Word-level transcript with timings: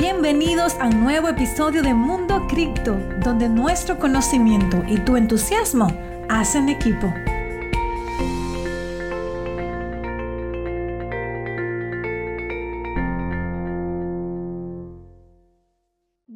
Bienvenidos 0.00 0.76
a 0.80 0.86
un 0.86 1.02
nuevo 1.02 1.28
episodio 1.28 1.82
de 1.82 1.92
Mundo 1.92 2.46
Cripto, 2.48 2.94
donde 3.22 3.50
nuestro 3.50 3.98
conocimiento 3.98 4.82
y 4.88 4.96
tu 4.96 5.14
entusiasmo 5.18 5.88
hacen 6.30 6.70
equipo. 6.70 7.12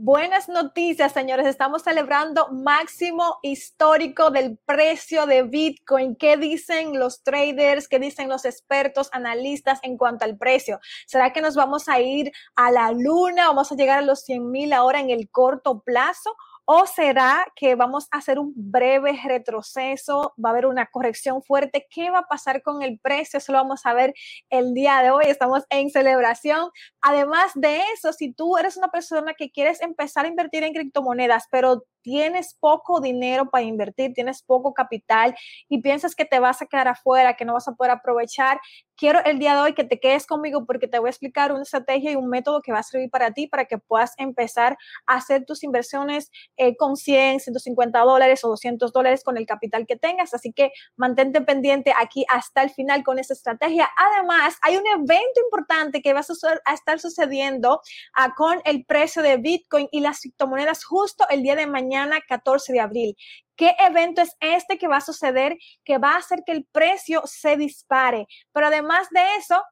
Buenas 0.07 0.51
noticias, 0.51 1.13
señores. 1.13 1.47
Estamos 1.47 1.81
celebrando 1.81 2.51
máximo 2.51 3.39
histórico 3.41 4.31
del 4.31 4.59
precio 4.59 5.25
de 5.25 5.45
Bitcoin. 5.45 6.15
¿Qué 6.15 6.37
dicen 6.37 6.99
los 6.99 7.23
traders? 7.23 7.89
¿Qué 7.89 7.99
dicen 7.99 8.29
los 8.29 8.45
expertos, 8.45 9.09
analistas 9.13 9.79
en 9.83 9.97
cuanto 9.97 10.27
al 10.27 10.37
precio? 10.37 10.79
¿Será 11.07 11.33
que 11.33 11.41
nos 11.41 11.55
vamos 11.55 11.89
a 11.89 12.01
ir 12.01 12.31
a 12.55 12.71
la 12.71 12.93
luna? 12.93 13.47
¿Vamos 13.47 13.73
a 13.73 13.77
llegar 13.77 14.01
a 14.01 14.03
los 14.03 14.21
100 14.25 14.51
mil 14.51 14.75
ahora 14.75 15.01
en 15.01 15.09
el 15.09 15.31
corto 15.31 15.81
plazo? 15.81 16.37
¿O 16.67 16.87
será 16.87 17.45
que 17.57 17.75
vamos 17.75 18.09
a 18.11 18.17
hacer 18.19 18.39
un 18.39 18.55
breve 18.57 19.21
retroceso? 19.23 20.33
¿Va 20.43 20.49
a 20.49 20.53
haber 20.53 20.65
una 20.65 20.87
corrección 20.87 21.43
fuerte? 21.43 21.87
¿Qué 21.91 22.11
va 22.11 22.21
a 22.21 22.27
pasar 22.27 22.63
con 22.63 22.83
el 22.83 22.99
precio? 22.99 23.37
Eso 23.37 23.53
lo 23.53 23.59
vamos 23.59 23.85
a 23.85 23.93
ver 23.93 24.15
el 24.49 24.73
día 24.73 25.03
de 25.03 25.11
hoy. 25.11 25.25
Estamos 25.27 25.65
en 25.69 25.91
celebración. 25.91 26.71
Además 27.03 27.53
de 27.55 27.83
eso, 27.95 28.15
si 28.15 28.33
tú 28.33 28.57
eres 28.57 28.79
una 28.79 28.89
persona 28.89 29.35
que 29.35 29.51
quieres 29.51 29.83
empezar 29.83 30.25
a 30.25 30.29
invertir 30.29 30.65
en 30.65 30.73
criptomonedas, 30.73 31.49
pero 31.51 31.85
tienes 32.05 32.55
poco 32.61 33.01
dinero 33.01 33.51
para 33.51 33.65
invertir, 33.65 34.13
tienes 34.13 34.43
poco 34.43 34.75
capital 34.75 35.35
y 35.69 35.81
piensas 35.81 36.15
que 36.15 36.27
te 36.27 36.39
vas 36.39 36.61
a 36.63 36.67
quedar 36.67 36.87
afuera, 36.87 37.35
que 37.35 37.47
no 37.47 37.55
vas 37.55 37.67
a 37.67 37.73
poder 37.73 37.93
aprovechar, 37.93 38.61
quiero 38.97 39.25
el 39.25 39.39
día 39.39 39.55
de 39.55 39.61
hoy 39.63 39.75
que 39.75 39.85
te 39.85 39.99
quedes 39.99 40.27
conmigo 40.27 40.67
porque 40.67 40.87
te 40.87 40.99
voy 40.99 41.09
a 41.09 41.11
explicar 41.11 41.51
una 41.53 41.63
estrategia 41.63 42.13
y 42.13 42.17
un 42.17 42.29
método 42.29 42.61
que 42.61 42.73
va 42.73 42.81
a 42.81 42.83
servir 42.83 43.11
para 43.11 43.33
ti 43.33 43.49
para 43.49 43.65
que 43.65 43.79
puedas 43.79 44.13
empezar 44.19 44.77
a 45.07 45.15
hacer 45.15 45.47
tus 45.47 45.65
inversiones 45.65 46.31
eh, 46.59 46.77
con 46.77 46.97
100, 46.97 47.41
150 47.41 47.99
dólares 48.01 48.45
o 48.45 48.49
200 48.49 48.93
dólares 48.93 49.25
con 49.25 49.39
el 49.39 49.47
capital 49.47 49.87
que 49.87 49.97
tengas. 49.97 50.35
Así 50.35 50.53
que 50.53 50.73
mantente 50.97 51.41
pendiente 51.41 51.93
aquí 51.99 52.27
hasta 52.29 52.63
el 52.63 52.71
final 52.71 53.03
con 53.03 53.19
esa 53.19 53.33
estrategia. 53.33 53.89
Además, 53.97 54.59
hay 54.61 54.77
un 54.77 54.87
evento 54.87 55.41
importante 55.43 56.03
que 56.03 56.13
va 56.13 56.21
a, 56.21 56.75
estar 56.75 57.01
sucediendo 57.01 57.81
ah, 58.15 58.35
con 58.37 58.61
el 58.67 58.85
precio 58.85 59.23
de 59.23 59.39
Bitcoin 59.39 59.89
y 59.91 60.01
las 60.01 60.21
criptomonedas 60.21 60.85
justo 60.85 61.25
el 61.31 61.43
día 61.43 61.57
de 61.57 61.67
mañana 61.67 61.94
mañana 61.95 62.21
14 62.29 62.73
de 62.73 62.81
abril. 62.81 63.17
¿Qué 63.57 63.73
evento 63.79 64.21
es 64.21 64.37
este 64.41 64.79
que 64.79 64.89
va 64.89 64.97
a 64.97 65.01
suceder 65.01 65.57
que 65.85 65.99
va 65.99 66.13
a 66.15 66.19
hacer 66.19 66.43
que 66.45 66.53
el 66.53 66.65
precio 66.65 67.23
se 67.25 67.57
dispare? 67.57 68.27
Pero 68.53 68.67
además 68.67 69.09
de 69.11 69.21
eso, 69.39 69.63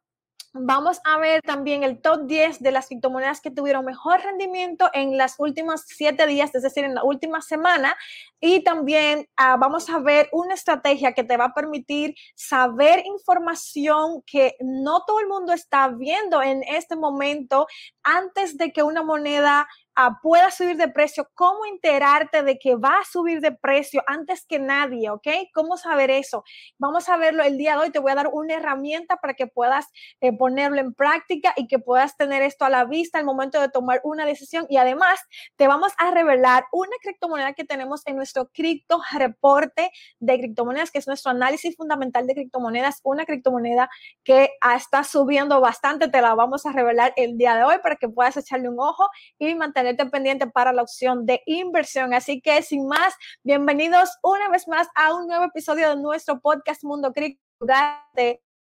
Vamos 0.55 1.01
a 1.05 1.17
ver 1.17 1.41
también 1.41 1.83
el 1.83 2.03
top 2.03 2.27
10 2.27 2.61
de 2.61 2.73
las 2.73 2.89
criptomonedas 2.89 3.41
que 3.41 3.51
tuvieron 3.51 3.87
mejor 3.87 4.21
rendimiento 4.21 4.91
en 4.93 5.17
las 5.17 5.37
últimas 5.39 5.85
siete 5.87 6.27
días, 6.27 6.55
es 6.55 6.63
decir, 6.63 6.85
en 6.85 6.95
la 6.95 7.05
última 7.05 7.41
semana. 7.41 7.97
Y 8.39 8.63
también 8.63 9.27
ah, 9.37 9.57
vamos 9.59 9.89
a 9.89 9.99
ver 9.99 10.29
una 10.31 10.53
estrategia 10.53 11.15
que 11.15 11.25
te 11.25 11.39
va 11.39 11.47
a 11.47 11.55
permitir 11.55 12.15
saber 12.35 13.03
información 13.07 14.21
que 14.27 14.55
no 14.61 15.05
todo 15.07 15.21
el 15.21 15.27
mundo 15.27 15.55
está 15.55 15.89
viendo 15.89 16.43
en 16.43 16.63
este 16.65 16.97
momento 16.97 17.67
antes 18.03 18.59
de 18.59 18.75
que 18.75 18.83
una 18.83 19.03
moneda 19.03 19.67
Ah, 19.95 20.19
pueda 20.23 20.51
subir 20.51 20.79
de 20.79 20.89
precio, 20.89 21.29
cómo 21.35 21.67
enterarte 21.67 22.43
de 22.43 22.59
que 22.59 22.77
va 22.77 22.97
a 23.01 23.05
subir 23.05 23.43
de 23.43 23.53
precio 23.53 24.03
antes 24.07 24.47
que 24.47 24.59
nadie, 24.59 25.11
¿ok? 25.11 25.29
¿Cómo 25.53 25.77
saber 25.77 26.11
eso? 26.11 26.45
Vamos 26.79 27.11
a 27.11 27.19
verlo 27.19 27.43
el 27.43 27.59
día 27.59 27.73
de 27.73 27.83
hoy. 27.83 27.91
Te 27.91 27.99
voy 27.99 28.13
a 28.13 28.15
dar 28.15 28.29
una 28.33 28.55
herramienta 28.55 29.17
para 29.17 29.35
que 29.35 29.47
puedas 29.47 29.89
eh, 30.23 30.35
ponerlo 30.35 30.81
en 30.81 30.95
práctica 30.95 31.53
y 31.57 31.67
que 31.67 31.79
puedas 31.79 32.17
tener 32.17 32.41
esto 32.41 32.65
a 32.65 32.71
la 32.71 32.87
vista 32.87 33.19
al 33.19 33.27
momento 33.27 33.61
de 33.61 33.69
tomar 33.69 34.01
una 34.03 34.25
decisión. 34.25 34.65
Y 34.71 34.79
además, 34.79 35.21
te 35.57 35.69
vamos 35.69 35.93
a 35.99 36.11
revelar 36.11 36.65
una 36.73 36.97
criptomoneda 37.03 37.53
que 37.53 37.65
tenemos 37.65 38.01
en 38.07 38.17
nuestro 38.17 38.49
cripto 38.49 38.99
reporte 39.13 39.91
de 40.21 40.39
criptomonedas, 40.39 40.91
que 40.91 41.01
es 41.01 41.07
nuestro 41.07 41.33
análisis 41.33 41.77
fundamental 41.77 42.27
de 42.27 42.35
criptomonedas, 42.35 43.01
una 43.05 43.27
criptomoneda 43.27 43.91
que 44.25 44.53
ah, 44.63 44.75
está 44.77 45.05
subiendo 45.05 45.61
bastante. 45.61 46.09
Te 46.09 46.23
la 46.23 46.35
vamos 46.35 46.65
a 46.65 46.73
revelar 46.73 47.13
el 47.17 47.37
día 47.37 47.57
de 47.57 47.65
hoy 47.65 47.77
para 47.83 47.97
que 47.97 48.09
puedas 48.09 48.39
echarle 48.39 48.71
un 48.71 48.81
ojo 48.81 49.07
y 49.39 49.55
mantener 49.55 49.82
tenerte 49.83 50.07
pendiente 50.07 50.47
para 50.47 50.73
la 50.73 50.83
opción 50.83 51.27
de 51.27 51.43
inversión. 51.45 52.15
Así 52.15 52.41
que 52.41 52.63
sin 52.63 52.87
más, 52.87 53.15
bienvenidos 53.43 54.11
una 54.23 54.49
vez 54.49 54.69
más 54.69 54.87
a 54.95 55.13
un 55.13 55.27
nuevo 55.27 55.45
episodio 55.47 55.89
de 55.89 55.97
nuestro 55.97 56.41
podcast 56.41 56.85
Mundo 56.85 57.13
Cripto. 57.13 57.43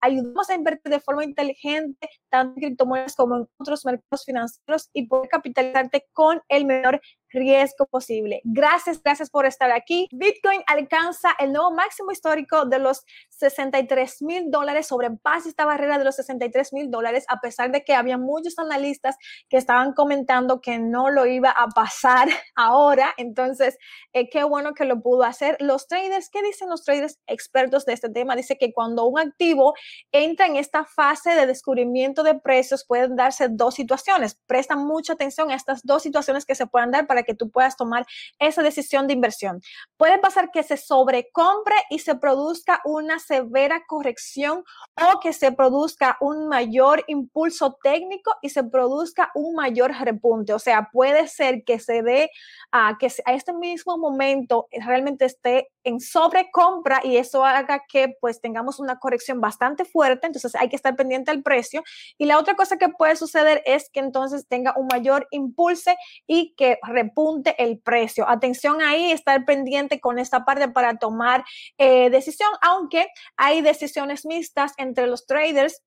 Ayudamos 0.01 0.49
a 0.49 0.55
invertir 0.55 0.93
de 0.93 1.01
forma 1.01 1.25
inteligente 1.25 2.07
tanto 2.29 2.53
en 2.55 2.61
criptomonedas 2.61 3.17
como 3.17 3.35
en 3.35 3.49
otros 3.57 3.83
mercados 3.83 4.23
financieros 4.23 4.89
y 4.93 5.07
poder 5.07 5.27
capitalizarte 5.27 6.07
con 6.13 6.41
el 6.47 6.63
menor 6.63 7.01
riesgo 7.29 7.85
posible. 7.85 8.41
Gracias, 8.43 9.01
gracias 9.01 9.29
por 9.29 9.45
estar 9.45 9.71
aquí. 9.71 10.07
Bitcoin 10.11 10.61
alcanza 10.67 11.29
el 11.39 11.53
nuevo 11.53 11.71
máximo 11.71 12.11
histórico 12.11 12.65
de 12.65 12.79
los 12.79 13.03
63 13.29 14.21
mil 14.21 14.51
dólares, 14.51 14.87
sobrepasa 14.87 15.49
esta 15.49 15.65
barrera 15.65 15.97
de 15.97 16.05
los 16.05 16.15
63 16.15 16.73
mil 16.73 16.91
dólares, 16.91 17.25
a 17.27 17.39
pesar 17.39 17.71
de 17.71 17.83
que 17.83 17.93
había 17.93 18.17
muchos 18.17 18.57
analistas 18.59 19.15
que 19.49 19.57
estaban 19.57 19.93
comentando 19.93 20.61
que 20.61 20.79
no 20.79 21.09
lo 21.09 21.25
iba 21.25 21.49
a 21.51 21.67
pasar 21.67 22.27
ahora. 22.55 23.13
Entonces, 23.17 23.77
eh, 24.13 24.29
qué 24.29 24.43
bueno 24.43 24.73
que 24.73 24.85
lo 24.85 25.01
pudo 25.01 25.23
hacer. 25.23 25.57
Los 25.59 25.87
traders, 25.87 26.29
¿qué 26.29 26.41
dicen 26.41 26.69
los 26.69 26.83
traders 26.83 27.19
expertos 27.27 27.85
de 27.85 27.93
este 27.93 28.09
tema? 28.09 28.35
Dice 28.35 28.57
que 28.57 28.73
cuando 28.73 29.05
un 29.05 29.19
activo 29.19 29.73
entra 30.11 30.45
en 30.45 30.55
esta 30.55 30.85
fase 30.85 31.31
de 31.31 31.45
descubrimiento 31.45 32.23
de 32.23 32.35
precios, 32.35 32.85
pueden 32.85 33.15
darse 33.15 33.47
dos 33.49 33.75
situaciones. 33.75 34.39
Presta 34.47 34.75
mucha 34.75 35.13
atención 35.13 35.51
a 35.51 35.55
estas 35.55 35.81
dos 35.83 36.03
situaciones 36.03 36.45
que 36.45 36.55
se 36.55 36.67
puedan 36.67 36.91
dar 36.91 37.07
para 37.07 37.18
que 37.23 37.35
tú 37.35 37.49
puedas 37.49 37.75
tomar 37.75 38.05
esa 38.39 38.63
decisión 38.63 39.07
de 39.07 39.13
inversión. 39.13 39.61
Puede 39.97 40.19
pasar 40.19 40.51
que 40.51 40.63
se 40.63 40.77
sobrecompre 40.77 41.75
y 41.89 41.99
se 41.99 42.15
produzca 42.15 42.81
una 42.85 43.19
severa 43.19 43.83
corrección 43.87 44.63
o 44.95 45.19
que 45.19 45.33
se 45.33 45.51
produzca 45.51 46.17
un 46.21 46.47
mayor 46.47 47.03
impulso 47.07 47.77
técnico 47.83 48.35
y 48.41 48.49
se 48.49 48.63
produzca 48.63 49.31
un 49.35 49.55
mayor 49.55 49.91
repunte. 49.91 50.53
O 50.53 50.59
sea, 50.59 50.89
puede 50.91 51.27
ser 51.27 51.63
que 51.63 51.79
se 51.79 52.01
dé 52.01 52.29
a 52.71 52.97
que 52.99 53.07
a 53.25 53.33
este 53.33 53.53
mismo 53.53 53.97
momento 53.97 54.67
realmente 54.71 55.25
esté 55.25 55.69
en 55.83 55.99
sobrecompra 55.99 57.01
y 57.03 57.17
eso 57.17 57.45
haga 57.45 57.83
que 57.87 58.15
pues 58.19 58.41
tengamos 58.41 58.79
una 58.79 58.99
corrección 58.99 59.41
bastante 59.41 59.85
fuerte, 59.85 60.27
entonces 60.27 60.55
hay 60.55 60.69
que 60.69 60.75
estar 60.75 60.95
pendiente 60.95 61.31
al 61.31 61.41
precio. 61.41 61.83
Y 62.17 62.25
la 62.25 62.37
otra 62.37 62.55
cosa 62.55 62.77
que 62.77 62.89
puede 62.89 63.15
suceder 63.15 63.61
es 63.65 63.89
que 63.89 63.99
entonces 63.99 64.47
tenga 64.47 64.73
un 64.77 64.87
mayor 64.87 65.27
impulso 65.31 65.91
y 66.27 66.53
que 66.55 66.77
punte 67.09 67.55
el 67.57 67.79
precio. 67.79 68.27
Atención 68.29 68.81
ahí, 68.81 69.11
estar 69.11 69.45
pendiente 69.45 69.99
con 69.99 70.19
esta 70.19 70.45
parte 70.45 70.69
para 70.69 70.97
tomar 70.97 71.43
eh, 71.77 72.09
decisión, 72.09 72.49
aunque 72.61 73.07
hay 73.37 73.61
decisiones 73.61 74.25
mixtas 74.25 74.73
entre 74.77 75.07
los 75.07 75.25
traders 75.25 75.81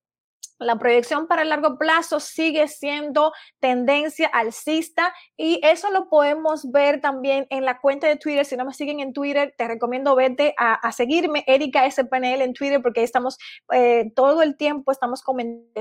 la 0.63 0.77
proyección 0.77 1.27
para 1.27 1.43
el 1.43 1.49
largo 1.49 1.79
plazo 1.79 2.21
sigue 2.21 2.69
siendo 2.69 3.33
tendencia 3.61 4.29
alcista 4.29 5.13
y 5.37 5.61
eso 5.63 5.91
lo 5.91 6.09
podemos 6.09 6.71
ver 6.71 7.01
también 7.01 7.47
en 7.51 7.65
la 7.65 7.81
cuenta 7.81 8.07
de 8.07 8.17
Twitter. 8.17 8.45
Si 8.45 8.57
no 8.57 8.65
me 8.65 8.73
siguen 8.73 9.01
en 9.01 9.13
Twitter, 9.13 9.55
te 9.57 9.69
recomiendo 9.69 10.15
vete 10.15 10.55
a, 10.59 10.93
seguirme, 10.93 11.45
Erika 11.47 11.89
SPNL 11.91 12.43
en 12.43 12.55
Twitter, 12.55 12.83
porque 12.83 13.01
ahí 13.01 13.05
estamos 13.05 13.39
eh, 13.73 14.13
todo 14.15 14.43
el 14.43 14.57
tiempo, 14.57 14.93
estamos 14.93 15.23
comentando, 15.23 15.73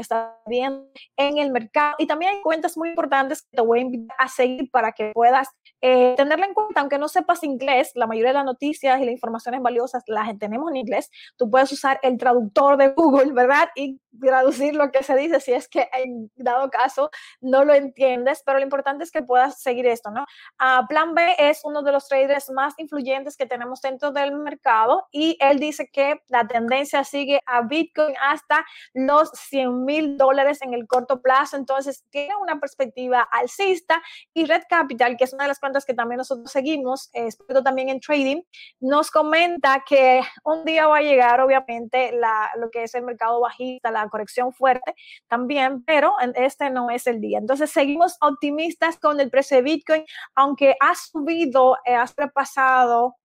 bien 0.46 0.86
en 1.18 1.38
el 1.38 1.52
mercado. 1.52 1.96
Y 1.98 2.08
también 2.08 2.36
hay 2.36 2.42
cuentas 2.42 2.78
muy 2.78 2.90
importantes 2.90 3.42
que 3.44 3.58
te 3.58 3.62
voy 3.62 3.80
a 3.80 3.82
invitar 3.82 4.16
a 4.20 4.28
seguir 4.28 4.70
para 4.72 4.92
que 4.92 5.12
puedas 5.14 5.50
eh, 5.82 6.14
tenerla 6.16 6.46
en 6.46 6.54
cuenta, 6.54 6.82
aunque 6.82 6.98
no 6.98 7.08
sepas 7.08 7.44
inglés, 7.44 7.92
la 7.96 8.08
mayoría 8.08 8.30
de 8.30 8.36
las 8.36 8.46
noticias 8.46 9.00
y 9.00 9.06
las 9.06 9.14
informaciones 9.14 9.62
valiosas 9.62 10.04
las 10.08 10.38
tenemos 10.38 10.70
en 10.72 10.78
inglés. 10.78 11.10
Tú 11.38 11.50
puedes 11.50 11.72
usar 11.72 12.00
el 12.04 12.18
traductor 12.18 12.78
de 12.78 12.90
Google, 12.90 13.34
¿verdad? 13.34 13.70
Y 13.76 14.00
traducir 14.20 14.76
lo 14.76 14.92
que 14.92 15.04
se 15.04 15.16
dice 15.16 15.40
si 15.40 15.54
es 15.54 15.68
que 15.68 15.90
en 15.94 16.32
dado 16.36 16.70
caso 16.70 17.10
no 17.40 17.64
lo 17.64 17.74
entiendes, 17.74 18.44
pero 18.46 18.60
lo 18.60 18.64
importante 18.64 19.04
es 19.04 19.12
que 19.12 19.24
puedas 19.24 19.62
seguir 19.62 19.86
esto, 19.86 20.12
¿no? 20.12 20.26
Uh, 20.60 20.86
Plan 20.88 21.14
B 21.14 21.36
es 21.38 21.62
uno 21.64 21.82
de 21.82 21.92
los 21.92 22.08
traders 22.08 22.50
más 22.52 22.74
influyentes 22.78 23.38
que 23.38 23.46
tenemos 23.46 23.82
dentro 23.82 24.12
del 24.12 24.34
mercado 24.34 25.08
y 25.12 25.38
él 25.40 25.60
dice 25.60 25.90
que 25.92 26.22
la 26.28 26.48
tendencia 26.48 27.04
sigue 27.04 27.42
a 27.46 27.62
Bitcoin 27.62 28.16
hasta 28.22 28.66
los 28.94 29.30
100 29.32 29.86
mil 29.86 30.18
dólares 30.18 30.62
en 30.62 30.74
el 30.74 30.88
corto 30.88 31.22
plazo, 31.22 31.58
entonces 31.58 32.06
tiene 32.10 32.36
una 32.36 32.60
perspectiva 32.60 33.22
alcista 33.22 34.02
y 34.34 34.46
Red 34.46 34.64
Capital, 34.70 35.18
que 35.18 35.24
es 35.24 35.34
una 35.34 35.44
de 35.44 35.50
las 35.50 35.60
cuentas 35.60 35.86
que 35.86 35.94
también 35.94 36.18
nosotros 36.18 36.52
seguimos, 36.52 37.10
experto 37.14 37.64
también 37.64 37.90
en 37.90 38.00
trading, 38.00 38.42
nos 38.80 39.12
comenta 39.12 39.84
que 39.88 40.22
un 40.44 40.66
día 40.66 40.88
va 40.88 40.98
a 40.98 41.02
llegar 41.02 41.42
obviamente 41.42 42.12
la, 42.14 42.50
lo 42.58 42.70
que 42.70 42.84
es 42.84 42.96
el 42.96 43.04
mercado 43.04 43.40
bajista, 43.40 43.92
la 43.92 44.01
corrección 44.10 44.54
fuerte 44.54 44.96
también, 45.28 45.84
pero 45.84 46.14
este 46.36 46.70
no 46.70 46.90
es 46.90 47.08
el 47.08 47.22
día. 47.22 47.40
Entonces 47.40 47.70
seguimos 47.72 48.18
optimistas 48.22 48.98
con 48.98 49.20
el 49.20 49.30
precio 49.30 49.58
de 49.58 49.64
Bitcoin, 49.64 50.06
aunque 50.36 50.76
ha 50.80 50.94
subido, 50.96 51.78
eh, 51.86 51.96
ha 51.96 52.06
repasado 52.16 53.16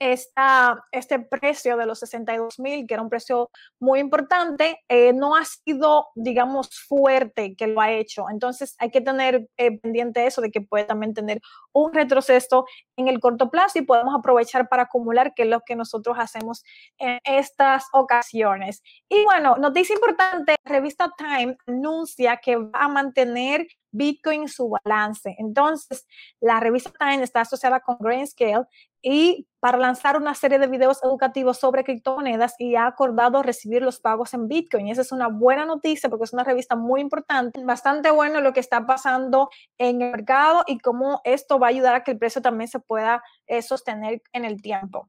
esta, 0.00 0.82
este 0.92 1.18
precio 1.20 1.76
de 1.76 1.86
los 1.86 2.00
62 2.00 2.58
mil, 2.58 2.86
que 2.86 2.94
era 2.94 3.02
un 3.02 3.10
precio 3.10 3.50
muy 3.78 4.00
importante, 4.00 4.80
eh, 4.88 5.12
no 5.12 5.36
ha 5.36 5.44
sido, 5.44 6.08
digamos, 6.14 6.70
fuerte 6.88 7.54
que 7.54 7.66
lo 7.66 7.80
ha 7.80 7.92
hecho. 7.92 8.24
Entonces 8.30 8.74
hay 8.78 8.90
que 8.90 9.02
tener 9.02 9.46
eh, 9.58 9.78
pendiente 9.78 10.26
eso 10.26 10.40
de 10.40 10.50
que 10.50 10.62
puede 10.62 10.84
también 10.84 11.12
tener 11.12 11.40
un 11.72 11.92
retroceso 11.92 12.64
en 12.96 13.08
el 13.08 13.20
corto 13.20 13.50
plazo 13.50 13.78
y 13.78 13.82
podemos 13.82 14.14
aprovechar 14.18 14.68
para 14.68 14.84
acumular, 14.84 15.34
que 15.34 15.42
es 15.42 15.48
lo 15.48 15.60
que 15.60 15.76
nosotros 15.76 16.16
hacemos 16.18 16.64
en 16.98 17.18
estas 17.24 17.84
ocasiones. 17.92 18.82
Y 19.08 19.22
bueno, 19.24 19.56
noticia 19.56 19.94
importante, 19.94 20.56
revista 20.64 21.12
Time 21.16 21.56
anuncia 21.66 22.38
que 22.38 22.56
va 22.56 22.84
a 22.84 22.88
mantener 22.88 23.66
Bitcoin 23.92 24.48
su 24.48 24.68
balance. 24.68 25.34
Entonces, 25.38 26.06
la 26.40 26.60
revista 26.60 26.92
Time 26.98 27.22
está 27.22 27.42
asociada 27.42 27.80
con 27.80 27.96
Grayscale 28.00 28.66
y 29.02 29.46
para 29.60 29.78
lanzar 29.78 30.16
una 30.16 30.34
serie 30.34 30.58
de 30.58 30.66
videos 30.66 31.02
educativos 31.02 31.58
sobre 31.58 31.84
criptomonedas 31.84 32.54
y 32.58 32.76
ha 32.76 32.86
acordado 32.86 33.42
recibir 33.42 33.82
los 33.82 34.00
pagos 34.00 34.34
en 34.34 34.48
Bitcoin. 34.48 34.88
Esa 34.88 35.02
es 35.02 35.12
una 35.12 35.28
buena 35.28 35.66
noticia 35.66 36.08
porque 36.08 36.24
es 36.24 36.32
una 36.32 36.44
revista 36.44 36.76
muy 36.76 37.00
importante, 37.00 37.62
bastante 37.64 38.10
bueno 38.10 38.40
lo 38.40 38.52
que 38.52 38.60
está 38.60 38.86
pasando 38.86 39.50
en 39.78 40.02
el 40.02 40.10
mercado 40.12 40.64
y 40.66 40.78
cómo 40.78 41.20
esto 41.24 41.58
va 41.58 41.68
a 41.68 41.70
ayudar 41.70 41.94
a 41.94 42.04
que 42.04 42.12
el 42.12 42.18
precio 42.18 42.42
también 42.42 42.68
se 42.68 42.80
pueda 42.80 43.22
eh, 43.46 43.62
sostener 43.62 44.22
en 44.32 44.44
el 44.44 44.62
tiempo. 44.62 45.08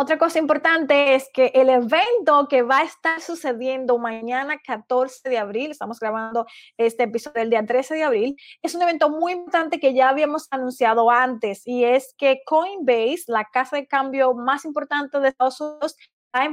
Otra 0.00 0.16
cosa 0.16 0.38
importante 0.38 1.16
es 1.16 1.28
que 1.34 1.46
el 1.56 1.68
evento 1.68 2.46
que 2.48 2.62
va 2.62 2.78
a 2.78 2.84
estar 2.84 3.20
sucediendo 3.20 3.98
mañana 3.98 4.60
14 4.64 5.28
de 5.28 5.38
abril, 5.38 5.72
estamos 5.72 5.98
grabando 5.98 6.46
este 6.76 7.02
episodio 7.02 7.42
el 7.42 7.50
día 7.50 7.66
13 7.66 7.96
de 7.96 8.04
abril, 8.04 8.36
es 8.62 8.76
un 8.76 8.82
evento 8.82 9.10
muy 9.10 9.32
importante 9.32 9.80
que 9.80 9.94
ya 9.94 10.10
habíamos 10.10 10.46
anunciado 10.52 11.10
antes 11.10 11.66
y 11.66 11.82
es 11.82 12.14
que 12.16 12.42
Coinbase, 12.46 13.24
la 13.26 13.44
casa 13.46 13.74
de 13.74 13.88
cambio 13.88 14.34
más 14.34 14.64
importante 14.64 15.18
de 15.18 15.30
Estados 15.30 15.60
Unidos, 15.60 15.96
va 16.32 16.42
a 16.42 16.44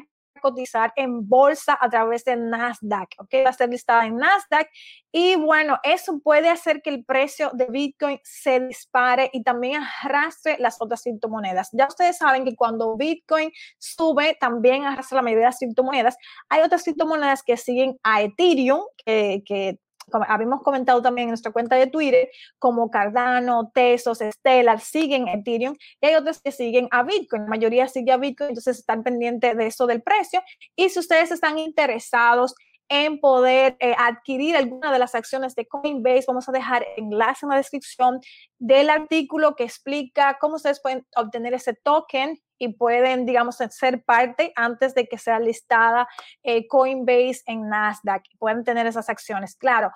cotizar 0.41 0.93
en 0.95 1.27
bolsa 1.27 1.77
a 1.79 1.89
través 1.89 2.23
de 2.25 2.35
Nasdaq, 2.35 3.09
¿ok? 3.17 3.33
Va 3.45 3.49
a 3.49 3.53
ser 3.53 3.69
listada 3.69 4.05
en 4.05 4.17
Nasdaq 4.17 4.69
y 5.11 5.35
bueno, 5.35 5.79
eso 5.83 6.19
puede 6.19 6.49
hacer 6.49 6.81
que 6.81 6.89
el 6.89 7.05
precio 7.05 7.51
de 7.53 7.67
Bitcoin 7.67 8.19
se 8.23 8.59
dispare 8.59 9.29
y 9.33 9.43
también 9.43 9.81
arrastre 10.03 10.57
las 10.59 10.81
otras 10.81 11.03
criptomonedas. 11.03 11.69
Ya 11.71 11.87
ustedes 11.87 12.17
saben 12.17 12.43
que 12.43 12.55
cuando 12.55 12.95
Bitcoin 12.97 13.51
sube, 13.77 14.37
también 14.39 14.85
arrastra 14.85 15.17
la 15.17 15.21
mayoría 15.21 15.45
de 15.45 15.49
las 15.51 15.59
criptomonedas. 15.59 16.17
Hay 16.49 16.61
otras 16.61 16.83
criptomonedas 16.83 17.43
que 17.43 17.57
siguen 17.57 17.97
a 18.03 18.21
Ethereum, 18.21 18.81
que, 19.05 19.41
que 19.45 19.79
como 20.11 20.25
habíamos 20.27 20.61
comentado 20.61 21.01
también 21.01 21.27
en 21.27 21.31
nuestra 21.31 21.51
cuenta 21.51 21.75
de 21.75 21.87
Twitter, 21.87 22.29
como 22.59 22.89
Cardano, 22.89 23.71
Tesos, 23.73 24.19
Stellar, 24.19 24.79
siguen 24.79 25.27
Ethereum 25.27 25.75
y 26.01 26.07
hay 26.07 26.15
otras 26.15 26.41
que 26.41 26.51
siguen 26.51 26.87
a 26.91 27.03
Bitcoin. 27.03 27.43
La 27.43 27.49
mayoría 27.49 27.87
sigue 27.87 28.11
a 28.11 28.17
Bitcoin, 28.17 28.49
entonces 28.49 28.79
están 28.79 29.03
pendientes 29.03 29.55
de 29.57 29.67
eso 29.67 29.87
del 29.87 30.01
precio. 30.01 30.41
Y 30.75 30.89
si 30.89 30.99
ustedes 30.99 31.31
están 31.31 31.57
interesados 31.59 32.55
en 32.89 33.19
poder 33.19 33.75
eh, 33.79 33.95
adquirir 33.97 34.55
alguna 34.55 34.91
de 34.91 34.99
las 34.99 35.15
acciones 35.15 35.55
de 35.55 35.67
Coinbase, 35.67 36.25
vamos 36.27 36.47
a 36.47 36.51
dejar 36.51 36.85
enlace 36.97 37.45
en 37.45 37.49
la 37.49 37.57
descripción 37.57 38.19
del 38.59 38.89
artículo 38.89 39.55
que 39.55 39.63
explica 39.63 40.37
cómo 40.39 40.55
ustedes 40.55 40.81
pueden 40.81 41.05
obtener 41.15 41.53
ese 41.53 41.73
token 41.73 42.39
y 42.57 42.73
pueden, 42.73 43.25
digamos, 43.25 43.57
ser 43.57 44.03
parte 44.03 44.53
antes 44.55 44.95
de 44.95 45.07
que 45.07 45.17
sea 45.17 45.39
listada 45.39 46.07
eh, 46.43 46.67
Coinbase 46.67 47.41
en 47.47 47.67
Nasdaq. 47.67 48.23
Pueden 48.39 48.63
tener 48.63 48.87
esas 48.87 49.09
acciones. 49.09 49.55
Claro, 49.55 49.91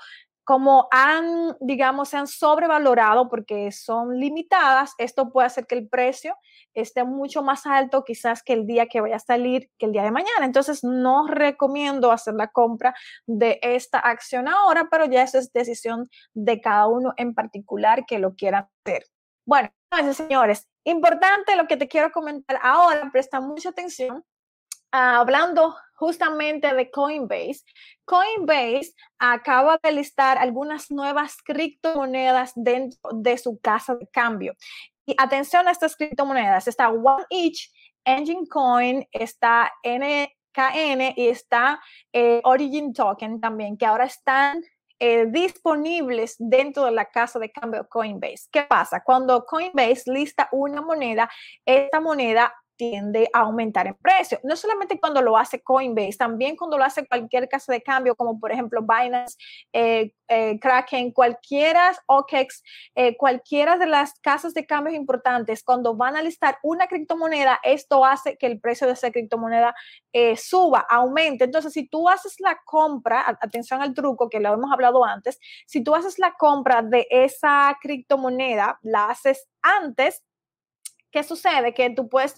como 0.49 0.87
han, 0.89 1.55
digamos, 1.59 2.09
se 2.09 2.17
han 2.17 2.25
sobrevalorado 2.25 3.29
porque 3.29 3.71
son 3.71 4.19
limitadas, 4.19 4.95
esto 4.97 5.31
puede 5.31 5.45
hacer 5.45 5.67
que 5.67 5.75
el 5.75 5.87
precio 5.87 6.35
esté 6.73 7.03
mucho 7.03 7.43
más 7.43 7.67
alto 7.67 8.03
quizás 8.03 8.41
que 8.41 8.53
el 8.53 8.65
día 8.65 8.87
que 8.87 8.99
vaya 8.99 9.17
a 9.17 9.19
salir, 9.19 9.69
que 9.77 9.85
el 9.85 9.91
día 9.91 10.01
de 10.01 10.09
mañana. 10.09 10.45
Entonces, 10.45 10.83
no 10.83 11.27
recomiendo 11.27 12.11
hacer 12.11 12.33
la 12.33 12.47
compra 12.47 12.95
de 13.27 13.59
esta 13.61 13.99
acción 13.99 14.47
ahora, 14.47 14.87
pero 14.89 15.05
ya 15.05 15.21
esa 15.21 15.37
es 15.37 15.53
decisión 15.53 16.09
de 16.33 16.59
cada 16.59 16.87
uno 16.87 17.13
en 17.17 17.35
particular 17.35 18.07
que 18.07 18.17
lo 18.17 18.33
quiera 18.33 18.71
hacer. 18.83 19.03
Bueno, 19.45 19.69
entonces, 19.91 20.17
señores, 20.17 20.67
importante 20.83 21.55
lo 21.57 21.67
que 21.67 21.77
te 21.77 21.87
quiero 21.87 22.11
comentar 22.11 22.57
ahora, 22.63 23.07
presta 23.11 23.39
mucha 23.39 23.69
atención. 23.69 24.25
Ah, 24.91 25.19
hablando 25.19 25.75
justamente 25.99 26.73
de 26.73 26.89
Coinbase, 26.89 27.63
Coinbase 28.05 28.93
acaba 29.19 29.77
de 29.83 29.91
listar 29.91 30.37
algunas 30.37 30.89
nuevas 30.89 31.35
criptomonedas 31.43 32.53
dentro 32.55 32.97
de 33.11 33.37
su 33.37 33.59
casa 33.59 33.95
de 33.95 34.07
cambio. 34.07 34.55
Y 35.05 35.13
atención 35.17 35.67
a 35.67 35.71
estas 35.71 35.97
criptomonedas, 35.97 36.67
está 36.67 36.89
One 36.89 37.25
Each, 37.29 37.69
Engine 38.05 38.47
Coin, 38.47 39.05
está 39.11 39.73
NKN 39.83 41.13
y 41.17 41.27
está 41.27 41.81
eh, 42.13 42.39
Origin 42.45 42.93
Token 42.93 43.41
también, 43.41 43.77
que 43.77 43.85
ahora 43.85 44.05
están 44.05 44.63
eh, 44.99 45.25
disponibles 45.27 46.35
dentro 46.39 46.85
de 46.85 46.91
la 46.91 47.05
casa 47.05 47.39
de 47.39 47.51
cambio 47.51 47.87
Coinbase. 47.89 48.47
¿Qué 48.51 48.63
pasa? 48.63 49.03
Cuando 49.03 49.45
Coinbase 49.45 50.03
lista 50.05 50.47
una 50.53 50.81
moneda, 50.81 51.29
esta 51.65 51.99
moneda 51.99 52.53
tiende 52.79 53.29
a 53.33 53.39
aumentar 53.39 53.87
en 53.87 53.95
precio. 53.95 54.39
No 54.41 54.55
solamente 54.55 54.97
cuando 54.97 55.21
lo 55.21 55.37
hace 55.37 55.61
Coinbase, 55.61 56.17
también 56.17 56.55
cuando 56.55 56.77
lo 56.77 56.85
hace 56.85 57.05
cualquier 57.05 57.49
casa 57.49 57.73
de 57.73 57.83
cambio, 57.83 58.15
como 58.15 58.39
por 58.39 58.53
ejemplo 58.53 58.81
Binance, 58.81 59.35
eh, 59.73 60.13
eh, 60.29 60.57
Kraken, 60.61 61.11
cualquiera, 61.11 61.91
OKEX, 62.05 62.63
eh, 62.95 63.17
cualquiera 63.17 63.77
de 63.77 63.85
las 63.85 64.13
casas 64.21 64.53
de 64.53 64.65
cambios 64.65 64.95
importantes, 64.95 65.61
cuando 65.61 65.93
van 65.93 66.15
a 66.15 66.21
listar 66.21 66.57
una 66.63 66.87
criptomoneda, 66.87 67.59
esto 67.63 68.05
hace 68.05 68.37
que 68.37 68.47
el 68.47 68.61
precio 68.61 68.87
de 68.87 68.93
esa 68.93 69.11
criptomoneda 69.11 69.75
suba, 70.37 70.85
aumente. 70.89 71.43
Entonces, 71.43 71.73
si 71.73 71.87
tú 71.87 72.07
haces 72.07 72.35
la 72.39 72.59
compra, 72.65 73.25
atención 73.41 73.81
al 73.81 73.93
truco 73.93 74.29
que 74.29 74.39
lo 74.39 74.53
hemos 74.53 74.71
hablado 74.71 75.03
antes, 75.03 75.37
si 75.67 75.83
tú 75.83 75.93
haces 75.95 76.17
la 76.17 76.33
compra 76.39 76.81
de 76.81 77.05
esa 77.09 77.77
criptomoneda, 77.81 78.79
la 78.81 79.09
haces 79.09 79.49
antes 79.61 80.23
¿Qué 81.11 81.23
sucede? 81.23 81.73
Que 81.73 81.89
tú 81.89 82.07
puedes, 82.07 82.35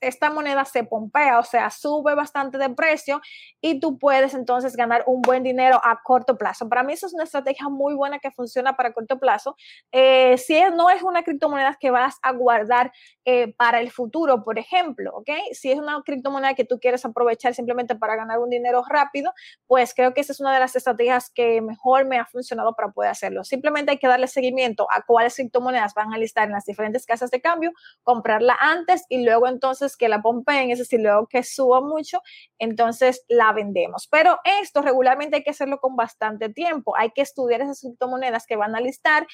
esta 0.00 0.30
moneda 0.30 0.64
se 0.64 0.84
pompea, 0.84 1.38
o 1.38 1.42
sea, 1.44 1.70
sube 1.70 2.14
bastante 2.14 2.56
de 2.56 2.70
precio 2.70 3.20
y 3.60 3.78
tú 3.78 3.98
puedes 3.98 4.34
entonces 4.34 4.74
ganar 4.76 5.04
un 5.06 5.20
buen 5.20 5.42
dinero 5.42 5.80
a 5.84 6.00
corto 6.02 6.38
plazo. 6.38 6.68
Para 6.68 6.82
mí 6.82 6.94
eso 6.94 7.06
es 7.06 7.14
una 7.14 7.24
estrategia 7.24 7.68
muy 7.68 7.94
buena 7.94 8.18
que 8.18 8.30
funciona 8.30 8.76
para 8.76 8.92
corto 8.92 9.18
plazo. 9.18 9.56
Eh, 9.92 10.38
si 10.38 10.58
no 10.74 10.88
es 10.90 11.02
una 11.02 11.22
criptomoneda 11.22 11.76
que 11.78 11.90
vas 11.90 12.16
a 12.22 12.32
guardar 12.32 12.92
eh, 13.24 13.52
para 13.54 13.80
el 13.80 13.90
futuro, 13.90 14.44
por 14.44 14.58
ejemplo, 14.58 15.12
¿ok? 15.14 15.30
Si 15.52 15.70
es 15.70 15.78
una 15.78 16.00
criptomoneda 16.04 16.54
que 16.54 16.64
tú 16.64 16.78
quieres 16.80 17.04
aprovechar 17.04 17.54
simplemente 17.54 17.94
para 17.94 18.16
ganar 18.16 18.38
un 18.38 18.50
dinero 18.50 18.82
rápido, 18.88 19.32
pues 19.66 19.94
creo 19.94 20.14
que 20.14 20.22
esa 20.22 20.32
es 20.32 20.40
una 20.40 20.54
de 20.54 20.60
las 20.60 20.74
estrategias 20.74 21.30
que 21.30 21.60
mejor 21.60 22.06
me 22.06 22.18
ha 22.18 22.24
funcionado 22.24 22.74
para 22.74 22.92
poder 22.92 23.10
hacerlo. 23.10 23.44
Simplemente 23.44 23.92
hay 23.92 23.98
que 23.98 24.08
darle 24.08 24.26
seguimiento 24.26 24.86
a 24.90 25.02
cuáles 25.02 25.34
criptomonedas 25.36 25.94
van 25.94 26.12
a 26.14 26.18
listar 26.18 26.46
en 26.46 26.52
las 26.52 26.64
diferentes 26.64 27.04
casas 27.06 27.30
de 27.30 27.40
cambio 27.40 27.72
comprarla 28.02 28.56
antes 28.58 29.04
y 29.08 29.24
luego 29.24 29.48
entonces 29.48 29.96
que 29.96 30.08
la 30.08 30.22
pompeen, 30.22 30.70
es 30.70 30.78
decir, 30.78 31.00
luego 31.00 31.26
que 31.26 31.42
suba 31.42 31.80
mucho, 31.80 32.20
entonces 32.58 33.24
la 33.28 33.52
vendemos. 33.52 34.08
Pero 34.10 34.38
esto 34.60 34.82
regularmente 34.82 35.36
hay 35.36 35.42
que 35.42 35.50
hacerlo 35.50 35.78
con 35.78 35.96
bastante 35.96 36.48
tiempo. 36.48 36.96
Hay 36.96 37.10
que 37.10 37.22
estudiar 37.22 37.60
esas 37.60 37.80
criptomonedas 37.80 38.46
que 38.46 38.56
van 38.56 38.74
a 38.74 38.80
listar 38.80 39.26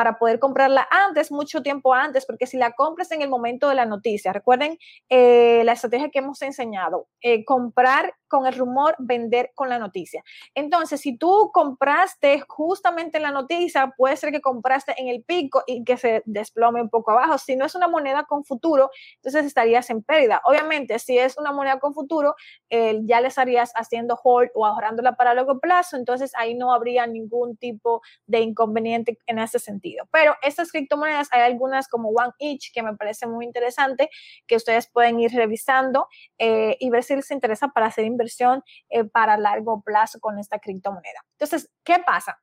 para 0.00 0.18
poder 0.18 0.38
comprarla 0.38 0.88
antes, 0.90 1.30
mucho 1.30 1.62
tiempo 1.62 1.92
antes, 1.92 2.24
porque 2.24 2.46
si 2.46 2.56
la 2.56 2.72
compras 2.72 3.12
en 3.12 3.20
el 3.20 3.28
momento 3.28 3.68
de 3.68 3.74
la 3.74 3.84
noticia, 3.84 4.32
recuerden 4.32 4.78
eh, 5.10 5.60
la 5.62 5.72
estrategia 5.72 6.08
que 6.08 6.20
hemos 6.20 6.40
enseñado, 6.40 7.06
eh, 7.20 7.44
comprar 7.44 8.14
con 8.26 8.46
el 8.46 8.54
rumor, 8.54 8.94
vender 8.98 9.50
con 9.54 9.68
la 9.68 9.78
noticia. 9.78 10.22
Entonces, 10.54 11.02
si 11.02 11.18
tú 11.18 11.50
compraste 11.52 12.42
justamente 12.48 13.18
en 13.18 13.24
la 13.24 13.32
noticia, 13.32 13.92
puede 13.94 14.16
ser 14.16 14.30
que 14.30 14.40
compraste 14.40 14.94
en 14.96 15.08
el 15.08 15.22
pico 15.22 15.64
y 15.66 15.84
que 15.84 15.98
se 15.98 16.22
desplome 16.24 16.80
un 16.80 16.88
poco 16.88 17.10
abajo. 17.10 17.36
Si 17.36 17.56
no 17.56 17.66
es 17.66 17.74
una 17.74 17.88
moneda 17.88 18.24
con 18.24 18.44
futuro, 18.44 18.90
entonces 19.16 19.44
estarías 19.44 19.90
en 19.90 20.02
pérdida. 20.02 20.40
Obviamente, 20.44 20.98
si 20.98 21.18
es 21.18 21.36
una 21.36 21.52
moneda 21.52 21.78
con 21.78 21.92
futuro, 21.92 22.36
eh, 22.70 23.00
ya 23.02 23.20
le 23.20 23.28
estarías 23.28 23.72
haciendo 23.74 24.18
hold 24.22 24.50
o 24.54 24.64
ahorrándola 24.64 25.16
para 25.16 25.34
largo 25.34 25.58
plazo, 25.58 25.96
entonces 25.96 26.32
ahí 26.36 26.54
no 26.54 26.72
habría 26.72 27.06
ningún 27.06 27.56
tipo 27.56 28.00
de 28.26 28.40
inconveniente 28.40 29.18
en 29.26 29.40
ese 29.40 29.58
sentido. 29.58 29.89
Pero 30.10 30.34
estas 30.42 30.70
criptomonedas, 30.70 31.28
hay 31.32 31.42
algunas 31.42 31.88
como 31.88 32.10
One 32.10 32.32
Each 32.38 32.72
que 32.72 32.82
me 32.82 32.96
parece 32.96 33.26
muy 33.26 33.44
interesante, 33.44 34.10
que 34.46 34.56
ustedes 34.56 34.90
pueden 34.90 35.20
ir 35.20 35.32
revisando 35.32 36.08
eh, 36.38 36.76
y 36.80 36.90
ver 36.90 37.02
si 37.04 37.16
les 37.16 37.30
interesa 37.30 37.68
para 37.68 37.86
hacer 37.86 38.04
inversión 38.04 38.62
eh, 38.88 39.04
para 39.04 39.36
largo 39.36 39.82
plazo 39.82 40.20
con 40.20 40.38
esta 40.38 40.58
criptomoneda. 40.58 41.24
Entonces, 41.32 41.70
¿qué 41.84 41.98
pasa? 41.98 42.38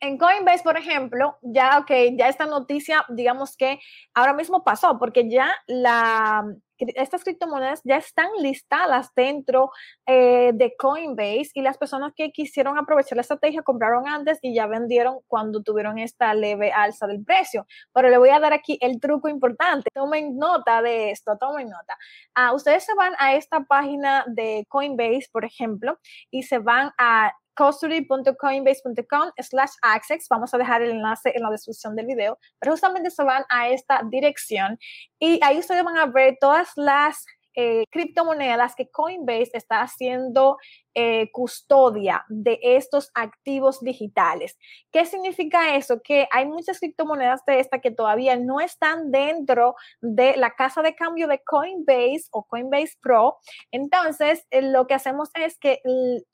En 0.00 0.18
Coinbase, 0.18 0.62
por 0.62 0.76
ejemplo, 0.76 1.38
ya, 1.40 1.78
ok, 1.78 1.90
ya 2.18 2.28
esta 2.28 2.44
noticia, 2.44 3.04
digamos 3.08 3.56
que 3.56 3.80
ahora 4.12 4.34
mismo 4.34 4.62
pasó, 4.62 4.98
porque 4.98 5.30
ya 5.30 5.50
la, 5.66 6.44
estas 6.78 7.24
criptomonedas 7.24 7.80
ya 7.84 7.96
están 7.96 8.28
listadas 8.40 9.10
dentro 9.14 9.70
eh, 10.06 10.52
de 10.54 10.74
Coinbase 10.76 11.50
y 11.54 11.62
las 11.62 11.78
personas 11.78 12.12
que 12.14 12.30
quisieron 12.30 12.78
aprovechar 12.78 13.16
la 13.16 13.22
estrategia 13.22 13.62
compraron 13.62 14.08
antes 14.08 14.38
y 14.42 14.54
ya 14.54 14.66
vendieron 14.66 15.20
cuando 15.26 15.62
tuvieron 15.62 15.98
esta 15.98 16.34
leve 16.34 16.72
alza 16.72 17.06
del 17.06 17.24
precio. 17.24 17.66
Pero 17.92 18.08
le 18.08 18.18
voy 18.18 18.30
a 18.30 18.40
dar 18.40 18.52
aquí 18.52 18.78
el 18.80 19.00
truco 19.00 19.28
importante. 19.28 19.90
Tomen 19.94 20.36
nota 20.36 20.82
de 20.82 21.10
esto, 21.10 21.36
tomen 21.38 21.68
nota. 21.68 21.96
Ah, 22.34 22.52
ustedes 22.52 22.84
se 22.84 22.94
van 22.94 23.14
a 23.18 23.34
esta 23.34 23.60
página 23.64 24.24
de 24.26 24.64
Coinbase, 24.68 25.28
por 25.32 25.44
ejemplo, 25.44 25.98
y 26.30 26.42
se 26.42 26.58
van 26.58 26.92
a 26.98 27.32
custody.coinbase.com 27.56 29.30
slash 29.38 29.72
access. 29.82 30.26
Vamos 30.28 30.52
a 30.54 30.58
dejar 30.58 30.82
el 30.82 30.90
enlace 30.90 31.32
en 31.34 31.42
la 31.42 31.50
descripción 31.50 31.96
del 31.96 32.06
video, 32.06 32.38
pero 32.58 32.72
justamente 32.72 33.10
se 33.10 33.24
van 33.24 33.44
a 33.48 33.68
esta 33.68 34.02
dirección 34.04 34.78
y 35.18 35.40
ahí 35.42 35.58
ustedes 35.58 35.82
van 35.82 35.96
a 35.96 36.06
ver 36.06 36.36
todas 36.40 36.70
las 36.76 37.24
eh, 37.56 37.84
criptomonedas 37.90 38.74
que 38.74 38.90
Coinbase 38.90 39.50
está 39.54 39.80
haciendo 39.80 40.58
eh, 40.94 41.30
custodia 41.32 42.24
de 42.28 42.58
estos 42.62 43.10
activos 43.14 43.80
digitales. 43.80 44.58
¿Qué 44.92 45.06
significa 45.06 45.74
eso? 45.74 46.02
Que 46.02 46.28
hay 46.30 46.46
muchas 46.46 46.78
criptomonedas 46.78 47.44
de 47.46 47.60
esta 47.60 47.80
que 47.80 47.90
todavía 47.90 48.36
no 48.36 48.60
están 48.60 49.10
dentro 49.10 49.74
de 50.02 50.36
la 50.36 50.50
casa 50.50 50.82
de 50.82 50.94
cambio 50.94 51.28
de 51.28 51.42
Coinbase 51.42 52.26
o 52.30 52.44
Coinbase 52.44 52.98
Pro. 53.00 53.38
Entonces, 53.70 54.46
eh, 54.50 54.60
lo 54.60 54.86
que 54.86 54.94
hacemos 54.94 55.30
es 55.34 55.58
que 55.58 55.80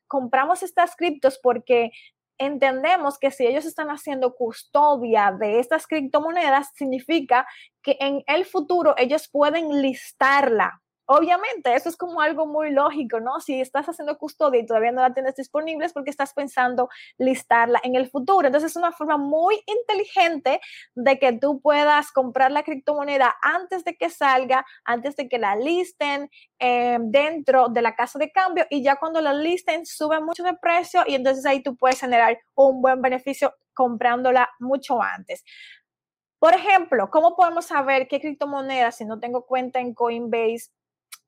compramos 0.09 0.63
estas 0.65 0.97
criptos 0.97 1.39
porque 1.41 1.93
entendemos 2.39 3.19
que 3.19 3.31
si 3.31 3.47
ellos 3.47 3.65
están 3.65 3.89
haciendo 3.89 4.35
custodia 4.35 5.33
de 5.39 5.61
estas 5.61 5.87
criptomonedas, 5.87 6.71
significa 6.75 7.47
que 7.83 7.97
en 8.01 8.23
el 8.27 8.45
futuro 8.45 8.95
ellos 8.99 9.29
pueden 9.29 9.81
listarla 9.81 10.82
Obviamente, 11.15 11.75
eso 11.75 11.91
es 11.91 11.97
como 11.99 12.23
algo 12.23 12.47
muy 12.47 12.71
lógico, 12.71 13.21
¿no? 13.21 13.39
Si 13.39 13.61
estás 13.61 13.87
haciendo 13.87 14.17
custodia 14.17 14.61
y 14.61 14.65
todavía 14.65 14.93
no 14.93 15.03
la 15.03 15.13
tienes 15.13 15.37
disponible 15.37 15.85
es 15.85 15.93
porque 15.93 16.09
estás 16.09 16.33
pensando 16.33 16.89
listarla 17.19 17.81
en 17.83 17.97
el 17.97 18.09
futuro. 18.09 18.47
Entonces, 18.47 18.71
es 18.71 18.77
una 18.77 18.93
forma 18.93 19.19
muy 19.19 19.63
inteligente 19.67 20.59
de 20.95 21.19
que 21.19 21.35
tú 21.35 21.61
puedas 21.61 22.13
comprar 22.13 22.51
la 22.51 22.63
criptomoneda 22.63 23.37
antes 23.43 23.85
de 23.85 23.95
que 23.95 24.09
salga, 24.09 24.65
antes 24.85 25.15
de 25.17 25.29
que 25.29 25.39
la 25.39 25.55
listen 25.55 26.31
eh, 26.59 26.97
dentro 26.99 27.69
de 27.69 27.83
la 27.83 27.95
casa 27.95 28.19
de 28.19 28.33
cambio 28.33 28.65
y 28.71 28.83
ya 28.83 28.97
cuando 28.97 29.21
la 29.21 29.35
listen 29.35 29.85
sube 29.85 30.19
mucho 30.19 30.43
de 30.43 30.55
precio 30.55 31.03
y 31.07 31.15
entonces 31.15 31.45
ahí 31.45 31.63
tú 31.63 31.77
puedes 31.77 32.01
generar 32.01 32.39
un 32.55 32.81
buen 32.81 33.03
beneficio 33.03 33.55
comprándola 33.75 34.49
mucho 34.61 35.03
antes. 35.03 35.45
Por 36.39 36.55
ejemplo, 36.55 37.11
¿cómo 37.11 37.37
podemos 37.37 37.67
saber 37.67 38.09
qué 38.09 38.19
criptomoneda, 38.19 38.93
si 38.93 39.05
no 39.05 39.21
tengo 39.21 39.45
cuenta 39.45 39.79
en 39.79 39.93
Coinbase, 39.93 40.71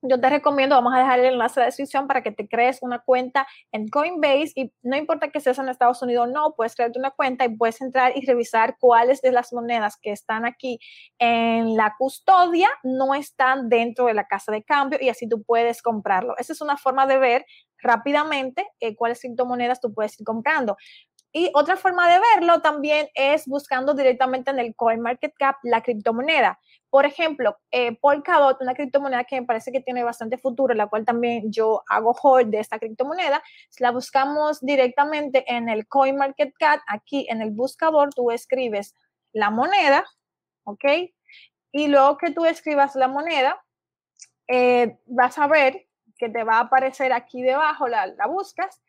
yo 0.06 0.20
te 0.20 0.30
recomiendo, 0.30 0.75
vamos 0.75 0.94
a 0.94 0.99
dejar 0.99 1.20
el 1.20 1.26
enlace 1.26 1.61
de 1.61 1.66
descripción 1.66 2.06
para 2.06 2.23
que 2.23 2.30
te 2.30 2.46
crees 2.46 2.78
una 2.82 2.99
cuenta 2.99 3.46
en 3.73 3.88
Coinbase 3.88 4.52
y 4.54 4.73
no 4.82 4.96
importa 4.96 5.28
que 5.28 5.38
estés 5.38 5.58
en 5.58 5.68
Estados 5.68 6.02
Unidos 6.02 6.28
o 6.28 6.30
no, 6.30 6.54
puedes 6.54 6.75
crearte 6.75 6.99
una 6.99 7.11
cuenta 7.11 7.44
y 7.44 7.56
puedes 7.56 7.80
entrar 7.80 8.12
y 8.14 8.25
revisar 8.26 8.76
cuáles 8.78 9.23
de 9.23 9.32
las 9.32 9.52
monedas 9.52 9.96
que 10.00 10.12
están 10.12 10.44
aquí 10.44 10.78
en 11.18 11.76
la 11.76 11.94
custodia 11.99 12.68
no 12.82 13.14
están 13.14 13.68
dentro 13.68 14.06
de 14.06 14.14
la 14.14 14.26
casa 14.26 14.52
de 14.52 14.62
cambio 14.62 14.99
y 15.00 15.08
así 15.08 15.28
tú 15.28 15.42
puedes 15.42 15.82
comprarlo. 15.82 16.34
Esa 16.38 16.52
es 16.52 16.61
una 16.61 16.76
forma 16.76 17.06
de 17.06 17.18
ver 17.18 17.46
rápidamente 17.78 18.66
eh, 18.80 18.96
cuáles 18.96 19.20
criptomonedas 19.20 19.80
tú 19.80 19.92
puedes 19.92 20.18
ir 20.18 20.25
comprando. 20.25 20.76
Y 21.37 21.50
otra 21.53 21.76
forma 21.76 22.09
de 22.09 22.21
verlo 22.21 22.61
también 22.61 23.09
es 23.12 23.49
buscando 23.49 23.93
directamente 23.93 24.53
en 24.53 24.61
el 24.61 24.76
CoinMarketCap 24.76 25.57
la 25.64 25.83
criptomoneda. 25.83 26.61
Por 26.91 27.07
ejemplo, 27.07 27.59
eh, 27.73 27.97
Polkadot, 27.97 28.59
una 28.61 28.73
criptomoneda 28.73 29.25
que 29.25 29.41
me 29.41 29.47
parece 29.47 29.73
que 29.73 29.81
tiene 29.81 30.05
bastante 30.05 30.38
futuro, 30.38 30.75
la 30.75 30.87
cual 30.87 31.05
también 31.05 31.50
yo 31.50 31.83
hago 31.88 32.12
hold 32.23 32.50
de 32.53 32.61
esta 32.61 32.79
criptomoneda, 32.79 33.43
la 33.81 33.91
buscamos 33.91 34.61
directamente 34.61 35.45
en 35.53 35.69
el 35.69 35.88
CoinMarketCap, 35.88 36.83
aquí 36.87 37.26
en 37.29 37.43
el 37.43 37.50
buscador 37.50 38.14
tú 38.14 38.31
escribes 38.31 38.95
la 39.33 39.50
moneda, 39.50 40.05
¿ok? 40.62 40.85
Y 41.73 41.88
luego 41.88 42.17
que 42.17 42.31
tú 42.31 42.45
escribas 42.45 42.95
la 42.95 43.09
moneda, 43.09 43.61
eh, 44.47 44.99
vas 45.07 45.37
a 45.38 45.49
ver 45.49 45.88
que 46.17 46.29
te 46.29 46.45
va 46.45 46.59
a 46.59 46.61
aparecer 46.61 47.12
aquí 47.12 47.43
debajo, 47.43 47.88
la 47.88 48.14
buscas 48.29 48.81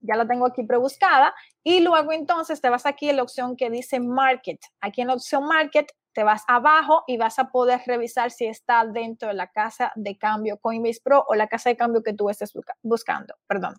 ya 0.00 0.16
la 0.16 0.26
tengo 0.26 0.46
aquí 0.46 0.62
prebuscada. 0.62 1.34
Y 1.62 1.80
luego 1.80 2.12
entonces 2.12 2.60
te 2.60 2.68
vas 2.68 2.86
aquí 2.86 3.08
en 3.08 3.16
la 3.16 3.22
opción 3.22 3.56
que 3.56 3.70
dice 3.70 4.00
Market. 4.00 4.60
Aquí 4.80 5.00
en 5.00 5.08
la 5.08 5.14
opción 5.14 5.44
Market 5.44 5.90
te 6.12 6.24
vas 6.24 6.42
abajo 6.48 7.04
y 7.06 7.16
vas 7.16 7.38
a 7.38 7.50
poder 7.50 7.80
revisar 7.86 8.30
si 8.30 8.46
está 8.46 8.84
dentro 8.84 9.28
de 9.28 9.34
la 9.34 9.48
casa 9.48 9.92
de 9.94 10.18
cambio 10.18 10.58
Coinbase 10.58 11.00
Pro 11.02 11.24
o 11.28 11.34
la 11.34 11.46
casa 11.46 11.70
de 11.70 11.76
cambio 11.76 12.02
que 12.02 12.12
tú 12.12 12.28
estés 12.28 12.52
buscando. 12.82 13.34
Perdón, 13.46 13.74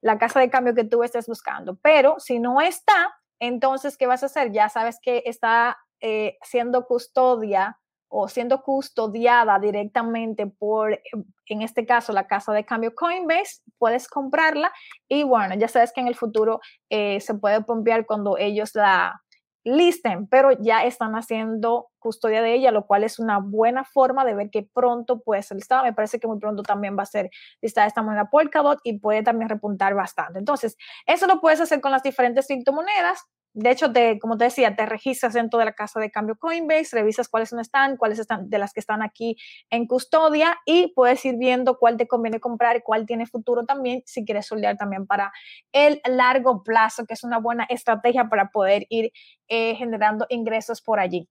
la 0.00 0.18
casa 0.18 0.40
de 0.40 0.50
cambio 0.50 0.74
que 0.74 0.84
tú 0.84 1.02
estés 1.02 1.26
buscando. 1.26 1.76
Pero 1.82 2.20
si 2.20 2.38
no 2.38 2.60
está, 2.60 3.14
entonces, 3.40 3.96
¿qué 3.96 4.06
vas 4.06 4.22
a 4.22 4.26
hacer? 4.26 4.52
Ya 4.52 4.68
sabes 4.68 4.98
que 5.02 5.22
está 5.26 5.76
eh, 6.00 6.38
siendo 6.42 6.86
custodia 6.86 7.78
o 8.08 8.28
siendo 8.28 8.62
custodiada 8.62 9.58
directamente 9.58 10.46
por, 10.46 10.92
eh, 10.92 11.00
en 11.46 11.62
este 11.62 11.86
caso, 11.86 12.12
la 12.12 12.26
casa 12.26 12.52
de 12.52 12.64
cambio 12.64 12.94
Coinbase, 12.94 13.62
puedes 13.78 14.08
comprarla 14.08 14.72
y 15.08 15.22
bueno, 15.24 15.54
ya 15.54 15.68
sabes 15.68 15.92
que 15.92 16.00
en 16.00 16.08
el 16.08 16.14
futuro 16.14 16.60
eh, 16.90 17.20
se 17.20 17.34
puede 17.34 17.62
pompear 17.62 18.06
cuando 18.06 18.38
ellos 18.38 18.74
la 18.74 19.20
listen, 19.66 20.28
pero 20.28 20.52
ya 20.52 20.84
están 20.84 21.16
haciendo 21.16 21.88
custodia 21.98 22.40
de 22.40 22.54
ella, 22.54 22.70
lo 22.70 22.86
cual 22.86 23.02
es 23.02 23.18
una 23.18 23.38
buena 23.38 23.84
forma 23.84 24.24
de 24.24 24.32
ver 24.34 24.48
que 24.48 24.62
pronto 24.62 25.20
puede 25.22 25.42
ser 25.42 25.56
listada. 25.56 25.82
Me 25.82 25.92
parece 25.92 26.20
que 26.20 26.28
muy 26.28 26.38
pronto 26.38 26.62
también 26.62 26.96
va 26.96 27.02
a 27.02 27.06
ser 27.06 27.30
listada 27.60 27.88
esta 27.88 28.00
moneda 28.00 28.30
Polkadot 28.30 28.78
y 28.84 29.00
puede 29.00 29.24
también 29.24 29.48
repuntar 29.48 29.94
bastante. 29.94 30.38
Entonces, 30.38 30.76
eso 31.04 31.26
lo 31.26 31.40
puedes 31.40 31.60
hacer 31.60 31.80
con 31.80 31.90
las 31.90 32.04
diferentes 32.04 32.46
criptomonedas. 32.46 33.24
De 33.58 33.70
hecho, 33.70 33.90
te, 33.90 34.18
como 34.18 34.36
te 34.36 34.44
decía, 34.44 34.76
te 34.76 34.84
registras 34.84 35.32
dentro 35.32 35.58
de 35.58 35.64
la 35.64 35.72
casa 35.72 35.98
de 35.98 36.10
cambio 36.10 36.36
Coinbase, 36.36 36.94
revisas 36.94 37.26
cuáles 37.26 37.54
no 37.54 37.62
están, 37.62 37.96
cuáles 37.96 38.18
están 38.18 38.50
de 38.50 38.58
las 38.58 38.74
que 38.74 38.80
están 38.80 39.00
aquí 39.00 39.38
en 39.70 39.86
custodia 39.86 40.58
y 40.66 40.92
puedes 40.94 41.24
ir 41.24 41.36
viendo 41.38 41.78
cuál 41.78 41.96
te 41.96 42.06
conviene 42.06 42.38
comprar 42.38 42.76
y 42.76 42.82
cuál 42.82 43.06
tiene 43.06 43.24
futuro 43.24 43.64
también 43.64 44.02
si 44.04 44.26
quieres 44.26 44.44
soldear 44.44 44.76
también 44.76 45.06
para 45.06 45.32
el 45.72 46.02
largo 46.04 46.62
plazo, 46.62 47.06
que 47.06 47.14
es 47.14 47.24
una 47.24 47.38
buena 47.38 47.64
estrategia 47.70 48.28
para 48.28 48.50
poder 48.50 48.84
ir 48.90 49.10
eh, 49.48 49.74
generando 49.76 50.26
ingresos 50.28 50.82
por 50.82 51.00
allí. 51.00 51.26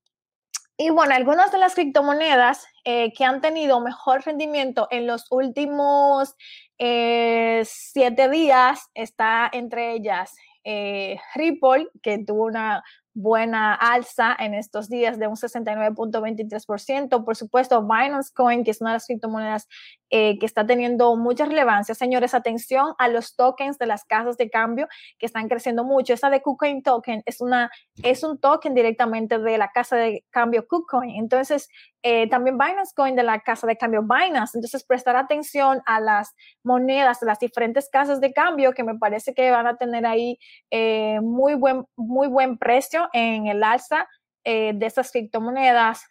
Y 0.78 0.90
bueno, 0.90 1.14
algunas 1.14 1.52
de 1.52 1.60
las 1.60 1.76
criptomonedas 1.76 2.66
eh, 2.86 3.14
que 3.14 3.24
han 3.24 3.40
tenido 3.40 3.80
mejor 3.82 4.24
rendimiento 4.26 4.88
en 4.90 5.06
los 5.06 5.28
últimos 5.30 6.34
eh, 6.80 7.62
siete 7.66 8.30
días 8.30 8.90
está 8.96 9.48
entre 9.54 9.94
ellas 9.94 10.34
eh, 10.66 11.18
Ripple, 11.36 11.88
que 12.02 12.18
tuvo 12.26 12.46
una 12.46 12.84
buena 13.14 13.74
alza 13.74 14.36
en 14.38 14.54
estos 14.54 14.90
días 14.90 15.18
de 15.18 15.28
un 15.28 15.36
69.23%. 15.36 17.24
Por 17.24 17.36
supuesto, 17.38 17.82
Binance 17.82 18.34
Coin, 18.34 18.66
que 18.66 18.72
es 18.72 18.82
una 18.82 18.90
de 18.92 18.96
las 18.96 19.06
criptomonedas 19.06 19.70
eh, 20.12 20.38
que 20.38 20.46
está 20.46 20.68
teniendo 20.68 21.16
mucha 21.16 21.46
relevancia. 21.46 21.96
Señores, 21.96 22.36
atención 22.36 22.94
a 23.00 23.08
los 23.08 23.36
tokens 23.36 23.80
de 23.80 23.88
las 23.88 24.06
casas 24.06 24.38
de 24.38 24.52
cambio 24.52 24.88
que 25.18 25.26
están 25.26 25.50
creciendo 25.50 25.84
mucho. 25.84 26.14
Esa 26.14 26.30
de 26.30 26.44
KuCoin 26.44 26.84
Token 26.84 27.24
es, 27.26 27.42
una, 27.42 27.72
es 28.04 28.24
un 28.24 28.40
token 28.40 28.76
directamente 28.76 29.40
de 29.40 29.58
la 29.58 29.72
casa 29.72 29.96
de 29.96 30.24
cambio 30.30 30.68
KuCoin. 30.68 31.16
Entonces, 31.16 31.70
eh, 32.04 32.30
también 32.30 32.56
Binance 32.56 32.94
Coin 32.96 33.16
de 33.16 33.24
la 33.24 33.40
casa 33.40 33.66
de 33.66 33.78
cambio 33.78 34.04
Binance. 34.04 34.56
Entonces, 34.56 34.84
prestar 34.84 35.16
atención 35.16 35.82
a 35.88 36.00
las 36.00 36.36
monedas 36.64 37.20
de 37.20 37.26
las 37.26 37.40
diferentes 37.40 37.90
casas 37.90 38.22
de 38.22 38.32
cambio 38.32 38.74
que 38.74 38.84
me 38.84 39.00
parece 39.00 39.34
que 39.34 39.50
van 39.50 39.66
a 39.66 39.78
tener 39.78 40.06
ahí 40.06 40.38
eh, 40.70 41.20
muy, 41.22 41.56
buen, 41.56 41.84
muy 41.96 42.28
buen 42.28 42.60
precio 42.60 43.10
en 43.12 43.48
el 43.48 43.64
alza 43.64 44.08
de 44.48 44.86
estas 44.86 45.12
criptomonedas. 45.12 46.06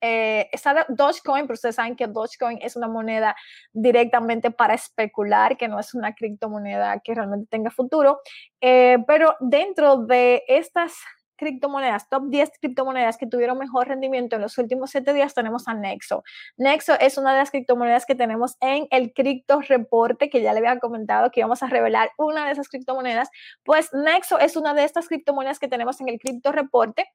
Eh, 0.00 0.48
está 0.52 0.86
Dogecoin, 0.88 1.46
pero 1.46 1.54
ustedes 1.54 1.76
saben 1.76 1.96
que 1.96 2.06
Dogecoin 2.06 2.58
es 2.62 2.76
una 2.76 2.88
moneda 2.88 3.36
directamente 3.72 4.50
para 4.50 4.74
especular, 4.74 5.56
que 5.56 5.68
no 5.68 5.78
es 5.78 5.94
una 5.94 6.14
criptomoneda 6.14 7.00
que 7.00 7.14
realmente 7.14 7.46
tenga 7.50 7.70
futuro. 7.70 8.20
Eh, 8.60 8.98
pero 9.06 9.36
dentro 9.40 9.98
de 9.98 10.42
estas 10.48 10.94
criptomonedas, 11.40 12.08
top 12.10 12.24
10 12.28 12.50
criptomonedas 12.60 13.16
que 13.16 13.26
tuvieron 13.26 13.58
mejor 13.58 13.88
rendimiento 13.88 14.36
en 14.36 14.42
los 14.42 14.58
últimos 14.58 14.90
7 14.90 15.14
días, 15.14 15.32
tenemos 15.34 15.66
a 15.68 15.74
Nexo. 15.74 16.22
Nexo 16.58 16.98
es 17.00 17.16
una 17.16 17.32
de 17.32 17.38
las 17.38 17.50
criptomonedas 17.50 18.04
que 18.04 18.14
tenemos 18.14 18.56
en 18.60 18.86
el 18.90 19.12
cripto 19.14 19.60
reporte, 19.62 20.28
que 20.28 20.42
ya 20.42 20.52
le 20.52 20.58
había 20.58 20.78
comentado 20.78 21.30
que 21.30 21.40
íbamos 21.40 21.62
a 21.62 21.66
revelar 21.66 22.10
una 22.18 22.44
de 22.46 22.52
esas 22.52 22.68
criptomonedas. 22.68 23.30
Pues 23.64 23.88
Nexo 23.94 24.38
es 24.38 24.56
una 24.56 24.74
de 24.74 24.84
estas 24.84 25.08
criptomonedas 25.08 25.58
que 25.58 25.68
tenemos 25.68 26.00
en 26.02 26.10
el 26.10 26.18
cripto 26.18 26.52
reporte 26.52 27.06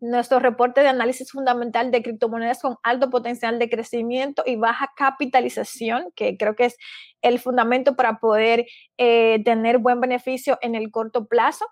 nuestro 0.00 0.40
reporte 0.40 0.80
de 0.80 0.88
análisis 0.88 1.30
fundamental 1.30 1.90
de 1.90 2.02
criptomonedas 2.02 2.60
con 2.60 2.76
alto 2.82 3.10
potencial 3.10 3.58
de 3.58 3.70
crecimiento 3.70 4.42
y 4.44 4.56
baja 4.56 4.90
capitalización, 4.96 6.12
que 6.16 6.36
creo 6.36 6.56
que 6.56 6.66
es 6.66 6.76
el 7.22 7.38
fundamento 7.38 7.94
para 7.94 8.18
poder 8.18 8.66
eh, 8.98 9.42
tener 9.44 9.78
buen 9.78 10.00
beneficio 10.00 10.58
en 10.60 10.74
el 10.74 10.90
corto 10.90 11.26
plazo. 11.26 11.66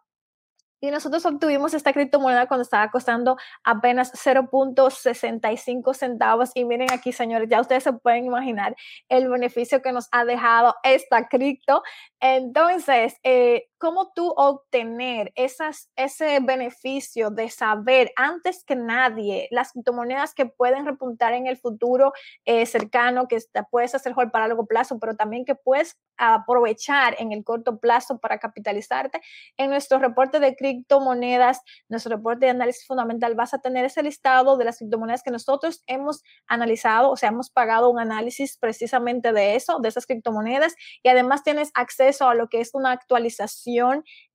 Y 0.83 0.90
nosotros 0.90 1.26
obtuvimos 1.26 1.75
esta 1.75 1.92
criptomoneda 1.92 2.47
cuando 2.47 2.62
estaba 2.62 2.90
costando 2.90 3.37
apenas 3.64 4.12
0.65 4.14 5.92
centavos. 5.92 6.52
Y 6.54 6.64
miren 6.64 6.90
aquí, 6.90 7.12
señores, 7.12 7.49
ya 7.50 7.61
ustedes 7.61 7.83
se 7.83 7.92
pueden 7.92 8.25
imaginar 8.25 8.75
el 9.11 9.28
beneficio 9.28 9.83
que 9.83 9.92
nos 9.92 10.09
ha 10.11 10.25
dejado 10.25 10.75
esta 10.83 11.28
cripto. 11.28 11.83
Entonces, 12.19 13.16
eh, 13.25 13.70
¿cómo 13.80 14.12
tú 14.14 14.34
obtener 14.37 15.32
esas, 15.37 15.90
ese 15.96 16.38
beneficio 16.40 17.30
de 17.30 17.49
saber 17.49 18.12
antes 18.14 18.62
que 18.62 18.76
nadie 18.76 19.49
las 19.50 19.72
criptomonedas 19.72 20.34
que 20.34 20.44
pueden 20.44 20.84
repuntar 20.84 21.32
en 21.32 21.46
el 21.46 21.56
futuro 21.56 22.12
eh, 22.44 22.66
cercano, 22.66 23.26
que 23.26 23.38
puedes 23.70 23.94
hacer 23.94 24.14
para 24.14 24.49
largo 24.49 24.66
plazo, 24.66 24.99
pero 25.00 25.16
también 25.16 25.46
que 25.46 25.54
puedes 25.54 25.96
aprovechar 26.18 27.16
en 27.18 27.32
el 27.32 27.42
corto 27.42 27.78
plazo 27.78 28.18
para 28.18 28.38
capitalizarte? 28.38 29.22
En 29.56 29.70
nuestro 29.70 29.99
reporte 29.99 30.40
de 30.40 30.54
criptomonedas, 30.54 31.62
nuestro 31.88 32.14
reporte 32.16 32.44
de 32.44 32.50
análisis 32.50 32.87
fundamental, 32.87 33.34
vas 33.34 33.54
a 33.54 33.60
tener 33.60 33.87
ese 33.87 34.02
listado 34.02 34.58
de 34.58 34.66
las 34.66 34.76
criptomonedas 34.76 35.22
que 35.22 35.30
nosotros 35.30 35.82
hemos 35.87 36.22
analizado, 36.46 37.10
o 37.10 37.16
sea, 37.16 37.30
hemos 37.30 37.49
pagado 37.49 37.88
un 37.88 37.99
análisis 37.99 38.58
precisamente 38.58 39.32
de 39.32 39.56
eso, 39.56 39.78
de 39.80 39.88
esas 39.88 40.04
criptomonedas, 40.04 40.75
y 41.02 41.08
además 41.08 41.42
tienes 41.44 41.70
acceso 41.72 42.28
a 42.28 42.34
lo 42.34 42.49
que 42.49 42.60
es 42.60 42.75
una 42.75 42.92
actualización 42.92 43.70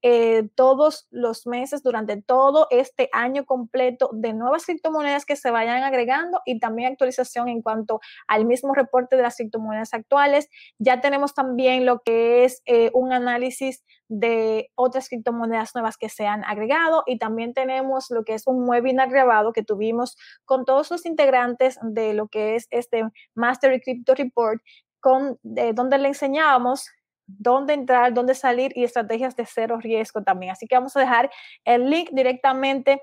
eh, 0.01 0.50
todos 0.56 1.08
los 1.10 1.48
meses 1.48 1.82
durante 1.82 2.22
todo 2.22 2.68
este 2.70 3.10
año 3.12 3.46
completo 3.46 4.10
de 4.13 4.34
nuevas 4.34 4.65
criptomonedas 4.65 5.25
que 5.25 5.36
se 5.36 5.50
vayan 5.51 5.84
agregando 5.84 6.42
y 6.46 6.60
también 6.60 6.92
actualización 6.92 7.50
en 7.50 7.62
cuanto 7.62 8.00
al 8.27 8.46
mismo 8.46 8.74
reporte 8.74 9.15
de 9.15 9.24
las 9.24 9.38
criptomonedas 9.38 9.94
actuales. 9.94 10.50
Ya 10.77 11.01
tenemos 11.01 11.34
también 11.34 11.86
lo 11.86 12.01
que 12.01 12.46
es 12.46 12.62
eh, 12.65 12.92
un 12.94 13.13
análisis 13.13 13.84
de 14.08 14.70
otras 14.75 15.10
criptomonedas 15.10 15.74
nuevas 15.74 15.98
que 15.98 16.10
se 16.10 16.27
han 16.27 16.44
agregado 16.44 17.04
y 17.08 17.18
también 17.18 17.54
tenemos 17.54 18.12
lo 18.12 18.24
que 18.24 18.36
es 18.36 18.46
un 18.46 18.70
webinar 18.70 19.10
grabado 19.10 19.54
que 19.54 19.63
tuvimos 19.63 20.18
con 20.46 20.65
todos 20.65 20.92
los 20.92 21.06
integrantes 21.06 21.80
de 21.82 22.13
lo 22.13 22.27
que 22.27 22.56
es 22.56 22.68
este 22.70 23.04
Master 23.34 23.82
Crypto 23.82 24.13
Report 24.13 24.62
con, 25.00 25.39
donde 25.42 25.98
le 25.98 26.08
enseñábamos 26.08 26.89
dónde 27.27 27.74
entrar, 27.74 28.13
dónde 28.13 28.36
salir 28.36 28.72
y 28.75 28.84
estrategias 28.84 29.36
de 29.36 29.46
cero 29.46 29.79
riesgo 29.79 30.24
también. 30.24 30.51
Así 30.51 30.67
que 30.67 30.75
vamos 30.75 30.96
a 30.96 31.00
dejar 31.00 31.29
el 31.63 31.89
link 31.89 32.10
directamente 32.12 33.01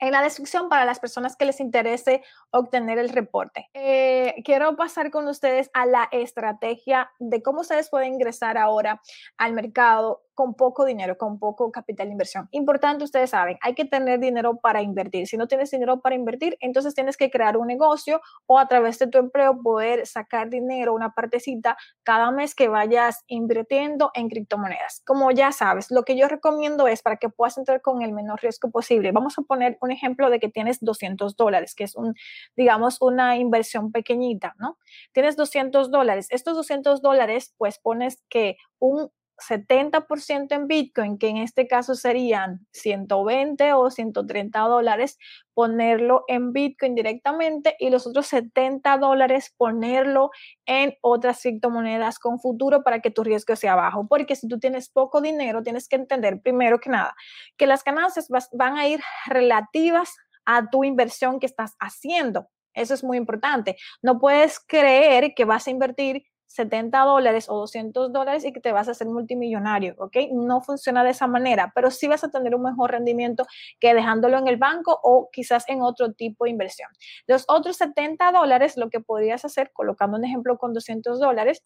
en 0.00 0.12
la 0.12 0.22
descripción 0.22 0.68
para 0.68 0.84
las 0.84 1.00
personas 1.00 1.36
que 1.36 1.44
les 1.44 1.60
interese 1.60 2.22
obtener 2.50 2.98
el 2.98 3.08
reporte. 3.08 3.68
Eh, 3.74 4.34
quiero 4.44 4.76
pasar 4.76 5.10
con 5.10 5.26
ustedes 5.26 5.70
a 5.74 5.86
la 5.86 6.08
estrategia 6.12 7.10
de 7.18 7.42
cómo 7.42 7.60
ustedes 7.60 7.90
pueden 7.90 8.14
ingresar 8.14 8.58
ahora 8.58 9.02
al 9.36 9.54
mercado 9.54 10.22
con 10.38 10.54
poco 10.54 10.84
dinero, 10.84 11.18
con 11.18 11.40
poco 11.40 11.72
capital 11.72 12.06
de 12.06 12.12
inversión. 12.12 12.48
Importante, 12.52 13.02
ustedes 13.02 13.30
saben, 13.30 13.58
hay 13.60 13.74
que 13.74 13.84
tener 13.84 14.20
dinero 14.20 14.60
para 14.60 14.82
invertir. 14.82 15.26
Si 15.26 15.36
no 15.36 15.48
tienes 15.48 15.72
dinero 15.72 16.00
para 16.00 16.14
invertir, 16.14 16.56
entonces 16.60 16.94
tienes 16.94 17.16
que 17.16 17.28
crear 17.28 17.56
un 17.56 17.66
negocio 17.66 18.20
o 18.46 18.60
a 18.60 18.68
través 18.68 19.00
de 19.00 19.08
tu 19.08 19.18
empleo 19.18 19.60
poder 19.60 20.06
sacar 20.06 20.48
dinero, 20.48 20.94
una 20.94 21.12
partecita, 21.12 21.76
cada 22.04 22.30
mes 22.30 22.54
que 22.54 22.68
vayas 22.68 23.24
invirtiendo 23.26 24.12
en 24.14 24.28
criptomonedas. 24.28 25.02
Como 25.04 25.32
ya 25.32 25.50
sabes, 25.50 25.90
lo 25.90 26.04
que 26.04 26.16
yo 26.16 26.28
recomiendo 26.28 26.86
es 26.86 27.02
para 27.02 27.16
que 27.16 27.30
puedas 27.30 27.58
entrar 27.58 27.82
con 27.82 28.02
el 28.02 28.12
menor 28.12 28.40
riesgo 28.40 28.70
posible. 28.70 29.10
Vamos 29.10 29.36
a 29.40 29.42
poner 29.42 29.76
un 29.80 29.90
ejemplo 29.90 30.30
de 30.30 30.38
que 30.38 30.48
tienes 30.48 30.78
200 30.80 31.34
dólares, 31.34 31.74
que 31.74 31.82
es 31.82 31.96
un, 31.96 32.14
digamos, 32.56 33.02
una 33.02 33.38
inversión 33.38 33.90
pequeñita, 33.90 34.54
¿no? 34.60 34.78
Tienes 35.10 35.34
200 35.34 35.90
dólares. 35.90 36.28
Estos 36.30 36.54
200 36.54 37.02
dólares, 37.02 37.56
pues 37.58 37.80
pones 37.80 38.22
que 38.28 38.56
un 38.78 39.10
70% 39.38 40.52
en 40.52 40.66
Bitcoin, 40.66 41.18
que 41.18 41.28
en 41.28 41.36
este 41.38 41.66
caso 41.66 41.94
serían 41.94 42.66
120 42.72 43.72
o 43.74 43.90
130 43.90 44.58
dólares, 44.60 45.18
ponerlo 45.54 46.24
en 46.28 46.52
Bitcoin 46.52 46.94
directamente 46.94 47.76
y 47.78 47.90
los 47.90 48.06
otros 48.06 48.26
70 48.26 48.98
dólares 48.98 49.54
ponerlo 49.56 50.30
en 50.66 50.94
otras 51.00 51.40
criptomonedas 51.42 52.18
con 52.18 52.38
futuro 52.40 52.82
para 52.82 53.00
que 53.00 53.10
tu 53.10 53.24
riesgo 53.24 53.56
sea 53.56 53.74
bajo. 53.74 54.06
Porque 54.08 54.36
si 54.36 54.48
tú 54.48 54.58
tienes 54.58 54.88
poco 54.88 55.20
dinero, 55.20 55.62
tienes 55.62 55.88
que 55.88 55.96
entender 55.96 56.40
primero 56.42 56.78
que 56.78 56.90
nada 56.90 57.14
que 57.56 57.66
las 57.66 57.84
ganancias 57.84 58.28
van 58.52 58.76
a 58.76 58.88
ir 58.88 59.00
relativas 59.26 60.16
a 60.44 60.68
tu 60.70 60.84
inversión 60.84 61.40
que 61.40 61.46
estás 61.46 61.74
haciendo. 61.78 62.48
Eso 62.74 62.94
es 62.94 63.02
muy 63.02 63.16
importante. 63.16 63.76
No 64.02 64.18
puedes 64.18 64.60
creer 64.60 65.34
que 65.34 65.44
vas 65.44 65.66
a 65.66 65.70
invertir 65.70 66.24
70 66.48 66.98
dólares 67.00 67.48
o 67.48 67.56
200 67.58 68.12
dólares 68.12 68.44
y 68.44 68.52
que 68.52 68.60
te 68.60 68.72
vas 68.72 68.88
a 68.88 68.92
hacer 68.92 69.06
multimillonario, 69.06 69.94
¿ok? 69.98 70.16
No 70.32 70.60
funciona 70.60 71.04
de 71.04 71.10
esa 71.10 71.26
manera, 71.26 71.72
pero 71.74 71.90
sí 71.90 72.08
vas 72.08 72.24
a 72.24 72.30
tener 72.30 72.54
un 72.54 72.62
mejor 72.62 72.90
rendimiento 72.90 73.46
que 73.78 73.94
dejándolo 73.94 74.38
en 74.38 74.48
el 74.48 74.56
banco 74.56 74.98
o 75.02 75.28
quizás 75.30 75.68
en 75.68 75.82
otro 75.82 76.12
tipo 76.14 76.44
de 76.44 76.50
inversión. 76.50 76.90
Los 77.26 77.44
otros 77.48 77.76
70 77.76 78.32
dólares, 78.32 78.76
lo 78.76 78.90
que 78.90 79.00
podrías 79.00 79.44
hacer, 79.44 79.70
colocando 79.72 80.16
un 80.16 80.24
ejemplo 80.24 80.58
con 80.58 80.72
200 80.72 81.20
dólares, 81.20 81.62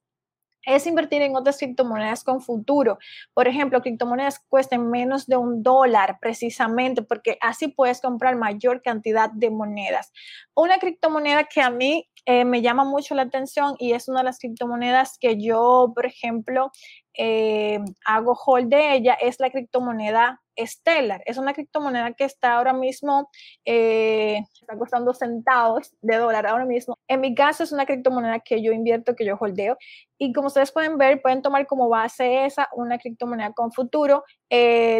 es 0.64 0.86
invertir 0.86 1.22
en 1.22 1.36
otras 1.36 1.58
criptomonedas 1.58 2.24
con 2.24 2.40
futuro. 2.40 2.98
Por 3.34 3.48
ejemplo, 3.48 3.80
criptomonedas 3.80 4.40
cuesten 4.48 4.90
menos 4.90 5.26
de 5.26 5.36
un 5.36 5.62
dólar 5.62 6.18
precisamente 6.20 7.02
porque 7.02 7.36
así 7.40 7.68
puedes 7.68 8.00
comprar 8.00 8.36
mayor 8.36 8.82
cantidad 8.82 9.30
de 9.30 9.50
monedas. 9.50 10.12
Una 10.54 10.78
criptomoneda 10.78 11.44
que 11.44 11.60
a 11.60 11.70
mí 11.70 12.08
eh, 12.24 12.44
me 12.44 12.62
llama 12.62 12.84
mucho 12.84 13.14
la 13.16 13.22
atención 13.22 13.74
y 13.78 13.92
es 13.92 14.08
una 14.08 14.20
de 14.20 14.24
las 14.24 14.38
criptomonedas 14.38 15.18
que 15.18 15.42
yo, 15.42 15.92
por 15.94 16.06
ejemplo, 16.06 16.70
eh, 17.18 17.80
hago 18.06 18.38
hold 18.46 18.68
de 18.68 18.94
ella, 18.94 19.14
es 19.14 19.40
la 19.40 19.50
criptomoneda 19.50 20.40
Stellar. 20.56 21.22
Es 21.24 21.38
una 21.38 21.54
criptomoneda 21.54 22.12
que 22.12 22.24
está 22.24 22.54
ahora 22.54 22.74
mismo, 22.74 23.30
eh, 23.64 24.42
está 24.60 24.78
costando 24.78 25.14
centavos 25.14 25.94
de 26.02 26.16
dólar 26.16 26.46
ahora 26.46 26.66
mismo. 26.66 26.98
En 27.08 27.22
mi 27.22 27.34
caso 27.34 27.64
es 27.64 27.72
una 27.72 27.86
criptomoneda 27.86 28.38
que 28.40 28.62
yo 28.62 28.70
invierto, 28.72 29.16
que 29.16 29.24
yo 29.24 29.36
holdeo. 29.40 29.76
Y 30.18 30.32
como 30.32 30.48
ustedes 30.48 30.70
pueden 30.70 30.98
ver, 30.98 31.22
pueden 31.22 31.42
tomar 31.42 31.66
como 31.66 31.88
base 31.88 32.44
esa 32.44 32.68
una 32.76 32.98
criptomoneda 32.98 33.52
con 33.52 33.72
futuro. 33.72 34.24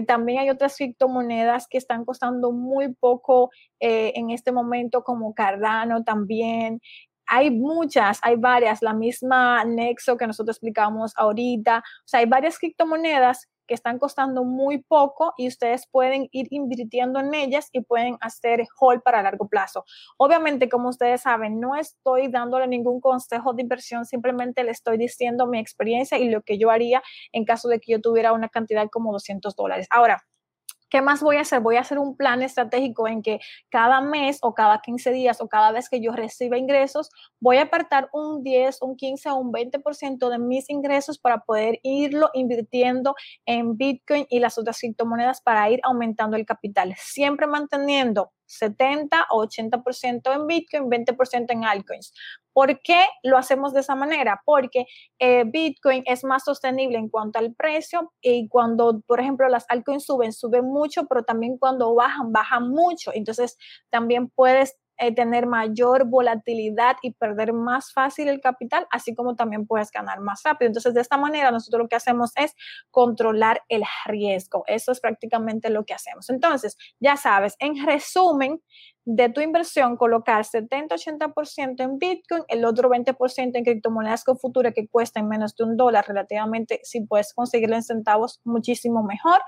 También 0.06 0.38
hay 0.40 0.50
otras 0.50 0.74
criptomonedas 0.76 1.68
que 1.68 1.76
están 1.76 2.06
costando 2.06 2.50
muy 2.50 2.94
poco 2.94 3.50
en 3.78 4.30
este 4.30 4.52
momento, 4.52 5.04
como 5.04 5.34
Cardano 5.34 6.02
también 6.02 6.80
hay 7.34 7.50
muchas, 7.50 8.18
hay 8.20 8.36
varias, 8.36 8.82
la 8.82 8.92
misma 8.92 9.64
Nexo 9.64 10.18
que 10.18 10.26
nosotros 10.26 10.56
explicamos 10.56 11.14
ahorita, 11.16 11.78
o 11.78 12.02
sea, 12.04 12.20
hay 12.20 12.26
varias 12.26 12.58
criptomonedas 12.58 13.48
que 13.66 13.72
están 13.72 13.98
costando 13.98 14.44
muy 14.44 14.82
poco 14.82 15.32
y 15.38 15.48
ustedes 15.48 15.88
pueden 15.90 16.28
ir 16.30 16.48
invirtiendo 16.50 17.20
en 17.20 17.32
ellas 17.32 17.70
y 17.72 17.80
pueden 17.80 18.18
hacer 18.20 18.66
hold 18.78 19.00
para 19.02 19.22
largo 19.22 19.48
plazo. 19.48 19.86
Obviamente, 20.18 20.68
como 20.68 20.90
ustedes 20.90 21.22
saben, 21.22 21.58
no 21.58 21.74
estoy 21.74 22.28
dándole 22.28 22.66
ningún 22.66 23.00
consejo 23.00 23.54
de 23.54 23.62
inversión, 23.62 24.04
simplemente 24.04 24.62
le 24.62 24.72
estoy 24.72 24.98
diciendo 24.98 25.46
mi 25.46 25.58
experiencia 25.58 26.18
y 26.18 26.28
lo 26.28 26.42
que 26.42 26.58
yo 26.58 26.70
haría 26.70 27.02
en 27.32 27.46
caso 27.46 27.68
de 27.68 27.80
que 27.80 27.92
yo 27.92 28.00
tuviera 28.02 28.34
una 28.34 28.50
cantidad 28.50 28.86
como 28.90 29.10
200 29.10 29.56
dólares. 29.56 29.86
Ahora, 29.88 30.22
¿Qué 30.92 31.00
más 31.00 31.22
voy 31.22 31.36
a 31.36 31.40
hacer? 31.40 31.60
Voy 31.60 31.76
a 31.76 31.80
hacer 31.80 31.98
un 31.98 32.18
plan 32.18 32.42
estratégico 32.42 33.08
en 33.08 33.22
que 33.22 33.40
cada 33.70 34.02
mes 34.02 34.36
o 34.42 34.52
cada 34.52 34.82
15 34.82 35.10
días 35.10 35.40
o 35.40 35.48
cada 35.48 35.72
vez 35.72 35.88
que 35.88 36.02
yo 36.02 36.12
reciba 36.12 36.58
ingresos, 36.58 37.08
voy 37.40 37.56
a 37.56 37.62
apartar 37.62 38.10
un 38.12 38.42
10, 38.42 38.82
un 38.82 38.94
15 38.94 39.30
o 39.30 39.36
un 39.36 39.52
20% 39.54 40.28
de 40.28 40.38
mis 40.38 40.68
ingresos 40.68 41.18
para 41.18 41.44
poder 41.44 41.80
irlo 41.82 42.28
invirtiendo 42.34 43.14
en 43.46 43.78
Bitcoin 43.78 44.26
y 44.28 44.38
las 44.40 44.58
otras 44.58 44.80
criptomonedas 44.80 45.40
para 45.40 45.70
ir 45.70 45.80
aumentando 45.82 46.36
el 46.36 46.44
capital, 46.44 46.94
siempre 46.98 47.46
manteniendo 47.46 48.30
70 48.52 49.26
o 49.30 49.44
80% 49.44 50.34
en 50.34 50.46
Bitcoin, 50.46 50.90
20% 50.90 51.46
en 51.50 51.64
altcoins. 51.64 52.12
¿Por 52.52 52.80
qué 52.82 53.06
lo 53.22 53.38
hacemos 53.38 53.72
de 53.72 53.80
esa 53.80 53.94
manera? 53.94 54.42
Porque 54.44 54.86
eh, 55.18 55.44
Bitcoin 55.46 56.02
es 56.06 56.22
más 56.22 56.44
sostenible 56.44 56.98
en 56.98 57.08
cuanto 57.08 57.38
al 57.38 57.54
precio 57.54 58.12
y 58.20 58.48
cuando, 58.48 59.00
por 59.06 59.20
ejemplo, 59.20 59.48
las 59.48 59.64
altcoins 59.68 60.04
suben, 60.04 60.32
suben 60.32 60.66
mucho, 60.66 61.06
pero 61.06 61.22
también 61.24 61.56
cuando 61.56 61.94
bajan, 61.94 62.30
bajan 62.32 62.68
mucho. 62.68 63.10
Entonces, 63.14 63.56
también 63.90 64.28
puedes 64.28 64.76
eh, 65.02 65.12
tener 65.12 65.46
mayor 65.46 66.04
volatilidad 66.04 66.96
y 67.02 67.10
perder 67.10 67.52
más 67.52 67.92
fácil 67.92 68.28
el 68.28 68.40
capital, 68.40 68.86
así 68.92 69.16
como 69.16 69.34
también 69.34 69.66
puedes 69.66 69.90
ganar 69.90 70.20
más 70.20 70.42
rápido. 70.44 70.68
Entonces, 70.68 70.94
de 70.94 71.00
esta 71.00 71.16
manera, 71.16 71.50
nosotros 71.50 71.82
lo 71.82 71.88
que 71.88 71.96
hacemos 71.96 72.30
es 72.36 72.54
controlar 72.92 73.62
el 73.68 73.82
riesgo. 74.06 74.62
Eso 74.68 74.92
es 74.92 75.00
prácticamente 75.00 75.70
lo 75.70 75.84
que 75.84 75.92
hacemos. 75.92 76.30
Entonces, 76.30 76.76
ya 77.00 77.16
sabes, 77.16 77.56
en 77.58 77.84
resumen, 77.84 78.62
de 79.04 79.28
tu 79.30 79.40
inversión 79.40 79.96
colocar 79.96 80.44
70-80% 80.44 81.80
en 81.80 81.98
Bitcoin, 81.98 82.44
el 82.48 82.64
otro 82.64 82.88
20% 82.88 83.50
en 83.54 83.64
criptomonedas 83.64 84.22
con 84.24 84.38
futura 84.38 84.72
que 84.72 84.86
cuesten 84.86 85.28
menos 85.28 85.56
de 85.56 85.64
un 85.64 85.76
dólar 85.76 86.06
relativamente, 86.06 86.80
si 86.84 87.04
puedes 87.04 87.34
conseguirlo 87.34 87.74
en 87.74 87.82
centavos, 87.82 88.40
muchísimo 88.44 89.02
mejor. 89.02 89.40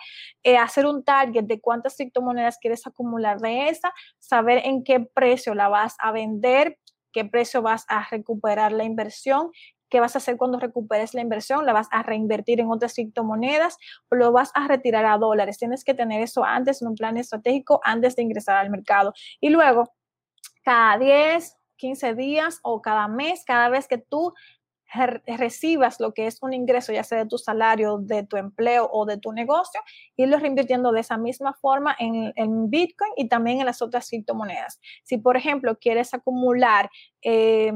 Eh, 0.42 0.56
hacer 0.56 0.86
un 0.86 1.04
target 1.04 1.44
de 1.44 1.60
cuántas 1.60 1.96
criptomonedas 1.96 2.58
quieres 2.58 2.86
acumular 2.86 3.38
de 3.38 3.68
esa, 3.68 3.92
saber 4.18 4.62
en 4.64 4.82
qué 4.82 5.00
precio 5.00 5.54
la 5.54 5.68
vas 5.68 5.94
a 6.00 6.10
vender, 6.10 6.78
qué 7.12 7.24
precio 7.24 7.62
vas 7.62 7.84
a 7.88 8.06
recuperar 8.10 8.72
la 8.72 8.84
inversión 8.84 9.50
¿Qué 9.94 10.00
vas 10.00 10.16
a 10.16 10.18
hacer 10.18 10.36
cuando 10.36 10.58
recuperes 10.58 11.14
la 11.14 11.20
inversión? 11.20 11.64
¿La 11.66 11.72
vas 11.72 11.86
a 11.92 12.02
reinvertir 12.02 12.58
en 12.58 12.68
otras 12.68 12.94
criptomonedas 12.94 13.78
o 14.10 14.16
lo 14.16 14.32
vas 14.32 14.50
a 14.54 14.66
retirar 14.66 15.06
a 15.06 15.18
dólares? 15.18 15.56
Tienes 15.56 15.84
que 15.84 15.94
tener 15.94 16.20
eso 16.20 16.42
antes 16.42 16.82
en 16.82 16.88
un 16.88 16.96
plan 16.96 17.16
estratégico 17.16 17.78
antes 17.84 18.16
de 18.16 18.24
ingresar 18.24 18.56
al 18.56 18.70
mercado. 18.70 19.14
Y 19.40 19.50
luego, 19.50 19.94
cada 20.64 20.98
10, 20.98 21.56
15 21.76 22.14
días 22.16 22.58
o 22.64 22.82
cada 22.82 23.06
mes, 23.06 23.44
cada 23.46 23.68
vez 23.68 23.86
que 23.86 23.98
tú 23.98 24.34
recibas 25.26 26.00
lo 26.00 26.12
que 26.12 26.26
es 26.26 26.42
un 26.42 26.52
ingreso, 26.52 26.92
ya 26.92 27.04
sea 27.04 27.18
de 27.18 27.26
tu 27.26 27.38
salario, 27.38 27.98
de 27.98 28.24
tu 28.24 28.36
empleo 28.36 28.90
o 28.92 29.06
de 29.06 29.18
tu 29.18 29.30
negocio, 29.30 29.80
irlo 30.16 30.38
reinvirtiendo 30.38 30.90
de 30.90 31.02
esa 31.02 31.18
misma 31.18 31.54
forma 31.54 31.94
en, 32.00 32.32
en 32.34 32.68
Bitcoin 32.68 33.12
y 33.16 33.28
también 33.28 33.60
en 33.60 33.66
las 33.66 33.80
otras 33.80 34.08
criptomonedas. 34.08 34.80
Si, 35.04 35.18
por 35.18 35.36
ejemplo, 35.36 35.78
quieres 35.78 36.14
acumular, 36.14 36.90
eh, 37.22 37.72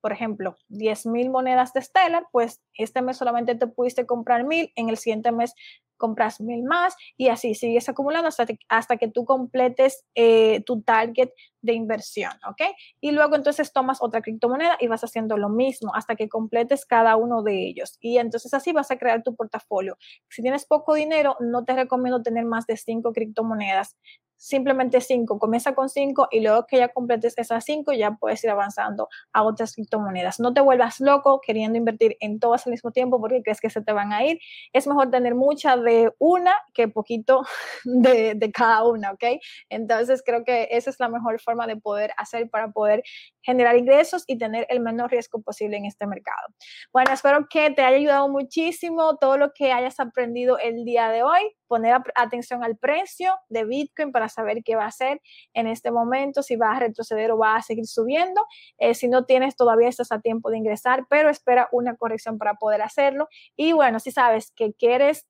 por 0.00 0.12
ejemplo, 0.12 0.56
10 0.68 1.06
mil 1.06 1.30
monedas 1.30 1.72
de 1.72 1.82
Stellar, 1.82 2.26
pues 2.32 2.60
este 2.74 3.02
mes 3.02 3.16
solamente 3.16 3.54
te 3.54 3.66
pudiste 3.66 4.06
comprar 4.06 4.44
mil, 4.44 4.72
en 4.76 4.88
el 4.88 4.96
siguiente 4.96 5.32
mes 5.32 5.54
compras 6.00 6.40
mil 6.40 6.64
más 6.64 6.96
y 7.16 7.28
así 7.28 7.54
sigues 7.54 7.88
acumulando 7.88 8.26
hasta, 8.26 8.46
hasta 8.68 8.96
que 8.96 9.06
tú 9.06 9.24
completes 9.24 10.04
eh, 10.16 10.64
tu 10.66 10.82
target 10.82 11.30
de 11.62 11.74
inversión, 11.74 12.32
¿ok? 12.48 12.62
Y 13.00 13.12
luego 13.12 13.36
entonces 13.36 13.72
tomas 13.72 14.02
otra 14.02 14.22
criptomoneda 14.22 14.76
y 14.80 14.88
vas 14.88 15.04
haciendo 15.04 15.36
lo 15.36 15.48
mismo 15.48 15.94
hasta 15.94 16.16
que 16.16 16.28
completes 16.28 16.84
cada 16.86 17.14
uno 17.16 17.42
de 17.42 17.66
ellos. 17.66 17.98
Y 18.00 18.18
entonces 18.18 18.52
así 18.54 18.72
vas 18.72 18.90
a 18.90 18.96
crear 18.96 19.22
tu 19.22 19.36
portafolio. 19.36 19.96
Si 20.28 20.42
tienes 20.42 20.66
poco 20.66 20.94
dinero, 20.94 21.36
no 21.38 21.64
te 21.64 21.74
recomiendo 21.74 22.22
tener 22.22 22.46
más 22.46 22.66
de 22.66 22.76
cinco 22.76 23.12
criptomonedas 23.12 23.96
simplemente 24.40 25.02
cinco, 25.02 25.38
comienza 25.38 25.74
con 25.74 25.90
cinco 25.90 26.26
y 26.30 26.40
luego 26.40 26.64
que 26.66 26.78
ya 26.78 26.88
completes 26.88 27.34
esas 27.36 27.62
cinco 27.62 27.92
ya 27.92 28.12
puedes 28.12 28.42
ir 28.42 28.48
avanzando 28.48 29.08
a 29.34 29.42
otras 29.42 29.74
criptomonedas. 29.74 30.40
No 30.40 30.54
te 30.54 30.62
vuelvas 30.62 30.98
loco 30.98 31.42
queriendo 31.42 31.76
invertir 31.76 32.16
en 32.20 32.40
todas 32.40 32.66
al 32.66 32.70
mismo 32.70 32.90
tiempo 32.90 33.20
porque 33.20 33.42
crees 33.42 33.60
que 33.60 33.68
se 33.68 33.82
te 33.82 33.92
van 33.92 34.14
a 34.14 34.24
ir. 34.24 34.40
Es 34.72 34.86
mejor 34.86 35.10
tener 35.10 35.34
mucha 35.34 35.76
de 35.76 35.89
una 36.18 36.54
que 36.74 36.88
poquito 36.88 37.42
de, 37.84 38.50
cada 38.52 38.84
una, 38.84 39.12
¿ok? 39.12 39.24
Entonces 39.68 40.22
creo 40.24 40.44
que 40.44 40.68
esa 40.70 40.90
es 40.90 40.98
la 40.98 41.08
mejor 41.08 41.40
forma 41.40 41.66
de 41.66 41.76
poder 41.76 42.12
hacer 42.16 42.50
para 42.50 42.72
poder 42.72 43.02
generar 43.42 43.76
ingresos 43.76 44.24
y 44.26 44.38
tener 44.38 44.66
el 44.68 44.80
menor 44.80 45.10
riesgo 45.10 45.40
posible 45.42 45.76
en 45.76 45.86
este 45.86 46.06
mercado. 46.06 46.48
Bueno, 46.92 47.12
espero 47.12 47.46
que 47.48 47.70
te 47.70 47.82
haya 47.82 47.96
ayudado 47.96 48.28
muchísimo 48.28 49.16
todo 49.16 49.36
lo 49.36 49.52
que 49.52 49.72
hayas 49.72 50.00
aprendido 50.00 50.58
el 50.58 50.84
día 50.84 51.08
de 51.10 51.22
hoy 51.22 51.56
poner 51.70 51.96
atención 52.16 52.64
al 52.64 52.76
precio 52.76 53.32
de 53.48 53.64
Bitcoin 53.64 54.10
para 54.10 54.28
saber 54.28 54.64
qué 54.64 54.74
va 54.74 54.84
a 54.84 54.88
hacer 54.88 55.20
en 55.54 55.68
este 55.68 55.92
momento, 55.92 56.42
si 56.42 56.56
va 56.56 56.72
a 56.72 56.80
retroceder 56.80 57.30
o 57.30 57.38
va 57.38 57.54
a 57.54 57.62
seguir 57.62 57.86
subiendo. 57.86 58.44
Eh, 58.78 58.94
si 58.94 59.06
no 59.06 59.24
tienes, 59.24 59.54
todavía 59.54 59.88
estás 59.88 60.10
a 60.10 60.20
tiempo 60.20 60.50
de 60.50 60.58
ingresar, 60.58 61.06
pero 61.08 61.30
espera 61.30 61.68
una 61.70 61.94
corrección 61.94 62.38
para 62.38 62.54
poder 62.54 62.82
hacerlo. 62.82 63.28
Y 63.56 63.70
bueno, 63.70 64.00
si 64.00 64.10
sabes 64.10 64.50
que 64.50 64.72
quieres 64.72 65.28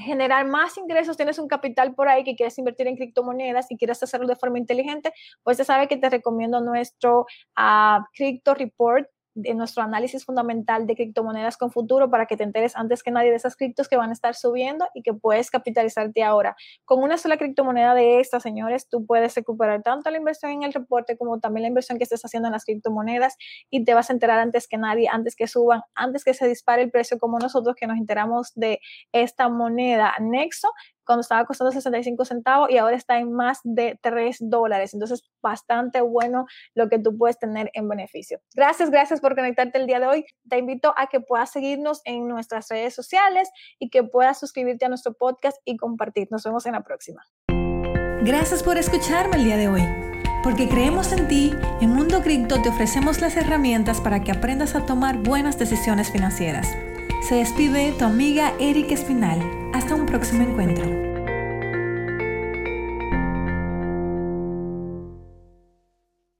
generar 0.00 0.46
más 0.46 0.76
ingresos, 0.78 1.16
tienes 1.16 1.38
un 1.38 1.48
capital 1.48 1.94
por 1.94 2.08
ahí 2.08 2.24
que 2.24 2.36
quieres 2.36 2.58
invertir 2.58 2.86
en 2.86 2.96
criptomonedas 2.96 3.70
y 3.70 3.76
quieres 3.76 4.02
hacerlo 4.02 4.26
de 4.26 4.36
forma 4.36 4.58
inteligente, 4.58 5.12
pues 5.42 5.58
ya 5.58 5.64
sabes 5.64 5.88
que 5.88 5.96
te 5.96 6.08
recomiendo 6.10 6.60
nuestro 6.60 7.26
uh, 7.56 8.02
Crypto 8.14 8.54
Report 8.54 9.06
de 9.40 9.54
nuestro 9.54 9.82
análisis 9.82 10.24
fundamental 10.24 10.86
de 10.86 10.96
criptomonedas 10.96 11.56
con 11.56 11.70
futuro 11.70 12.10
para 12.10 12.26
que 12.26 12.36
te 12.36 12.42
enteres 12.42 12.74
antes 12.74 13.02
que 13.02 13.10
nadie 13.12 13.30
de 13.30 13.36
esas 13.36 13.54
criptos 13.54 13.88
que 13.88 13.96
van 13.96 14.10
a 14.10 14.12
estar 14.12 14.34
subiendo 14.34 14.86
y 14.94 15.02
que 15.02 15.14
puedes 15.14 15.50
capitalizarte 15.50 16.24
ahora. 16.24 16.56
Con 16.84 17.02
una 17.02 17.18
sola 17.18 17.36
criptomoneda 17.36 17.94
de 17.94 18.18
estas, 18.18 18.42
señores, 18.42 18.88
tú 18.88 19.06
puedes 19.06 19.34
recuperar 19.36 19.82
tanto 19.82 20.10
la 20.10 20.18
inversión 20.18 20.50
en 20.50 20.64
el 20.64 20.72
reporte 20.72 21.16
como 21.16 21.38
también 21.38 21.62
la 21.62 21.68
inversión 21.68 21.98
que 21.98 22.04
estés 22.04 22.24
haciendo 22.24 22.48
en 22.48 22.52
las 22.52 22.64
criptomonedas 22.64 23.36
y 23.70 23.84
te 23.84 23.94
vas 23.94 24.10
a 24.10 24.12
enterar 24.12 24.40
antes 24.40 24.66
que 24.66 24.76
nadie, 24.76 25.08
antes 25.08 25.36
que 25.36 25.46
suban, 25.46 25.82
antes 25.94 26.24
que 26.24 26.34
se 26.34 26.48
dispare 26.48 26.82
el 26.82 26.90
precio 26.90 27.18
como 27.18 27.38
nosotros 27.38 27.76
que 27.76 27.86
nos 27.86 27.96
enteramos 27.96 28.52
de 28.54 28.80
esta 29.12 29.48
moneda 29.48 30.14
Nexo 30.20 30.68
cuando 31.08 31.22
estaba 31.22 31.46
costando 31.46 31.72
65 31.72 32.26
centavos 32.26 32.70
y 32.70 32.76
ahora 32.76 32.94
está 32.94 33.18
en 33.18 33.32
más 33.32 33.60
de 33.64 33.98
3 34.02 34.36
dólares. 34.42 34.92
Entonces, 34.92 35.22
bastante 35.42 36.02
bueno 36.02 36.44
lo 36.74 36.90
que 36.90 36.98
tú 36.98 37.16
puedes 37.16 37.38
tener 37.38 37.70
en 37.72 37.88
beneficio. 37.88 38.40
Gracias, 38.54 38.90
gracias 38.90 39.22
por 39.22 39.34
conectarte 39.34 39.78
el 39.78 39.86
día 39.86 40.00
de 40.00 40.06
hoy. 40.06 40.26
Te 40.50 40.58
invito 40.58 40.92
a 40.98 41.06
que 41.06 41.20
puedas 41.20 41.50
seguirnos 41.50 42.02
en 42.04 42.28
nuestras 42.28 42.68
redes 42.68 42.94
sociales 42.94 43.48
y 43.78 43.88
que 43.88 44.04
puedas 44.04 44.38
suscribirte 44.38 44.84
a 44.84 44.90
nuestro 44.90 45.14
podcast 45.14 45.56
y 45.64 45.78
compartir. 45.78 46.28
Nos 46.30 46.44
vemos 46.44 46.66
en 46.66 46.72
la 46.72 46.82
próxima. 46.82 47.22
Gracias 48.22 48.62
por 48.62 48.76
escucharme 48.76 49.36
el 49.36 49.44
día 49.44 49.56
de 49.56 49.68
hoy. 49.68 49.82
Porque 50.44 50.68
creemos 50.68 51.12
en 51.12 51.26
ti, 51.26 51.52
en 51.80 51.90
Mundo 51.90 52.20
Cripto 52.20 52.60
te 52.60 52.68
ofrecemos 52.68 53.22
las 53.22 53.34
herramientas 53.34 54.02
para 54.02 54.22
que 54.22 54.30
aprendas 54.30 54.74
a 54.74 54.84
tomar 54.84 55.16
buenas 55.16 55.58
decisiones 55.58 56.12
financieras. 56.12 56.68
Se 57.20 57.34
despide 57.34 57.92
tu 57.92 58.04
amiga 58.04 58.54
Erika 58.58 58.94
Espinal. 58.94 59.40
Hasta 59.74 59.94
un 59.94 60.06
próximo 60.06 60.42
encuentro. 60.42 61.07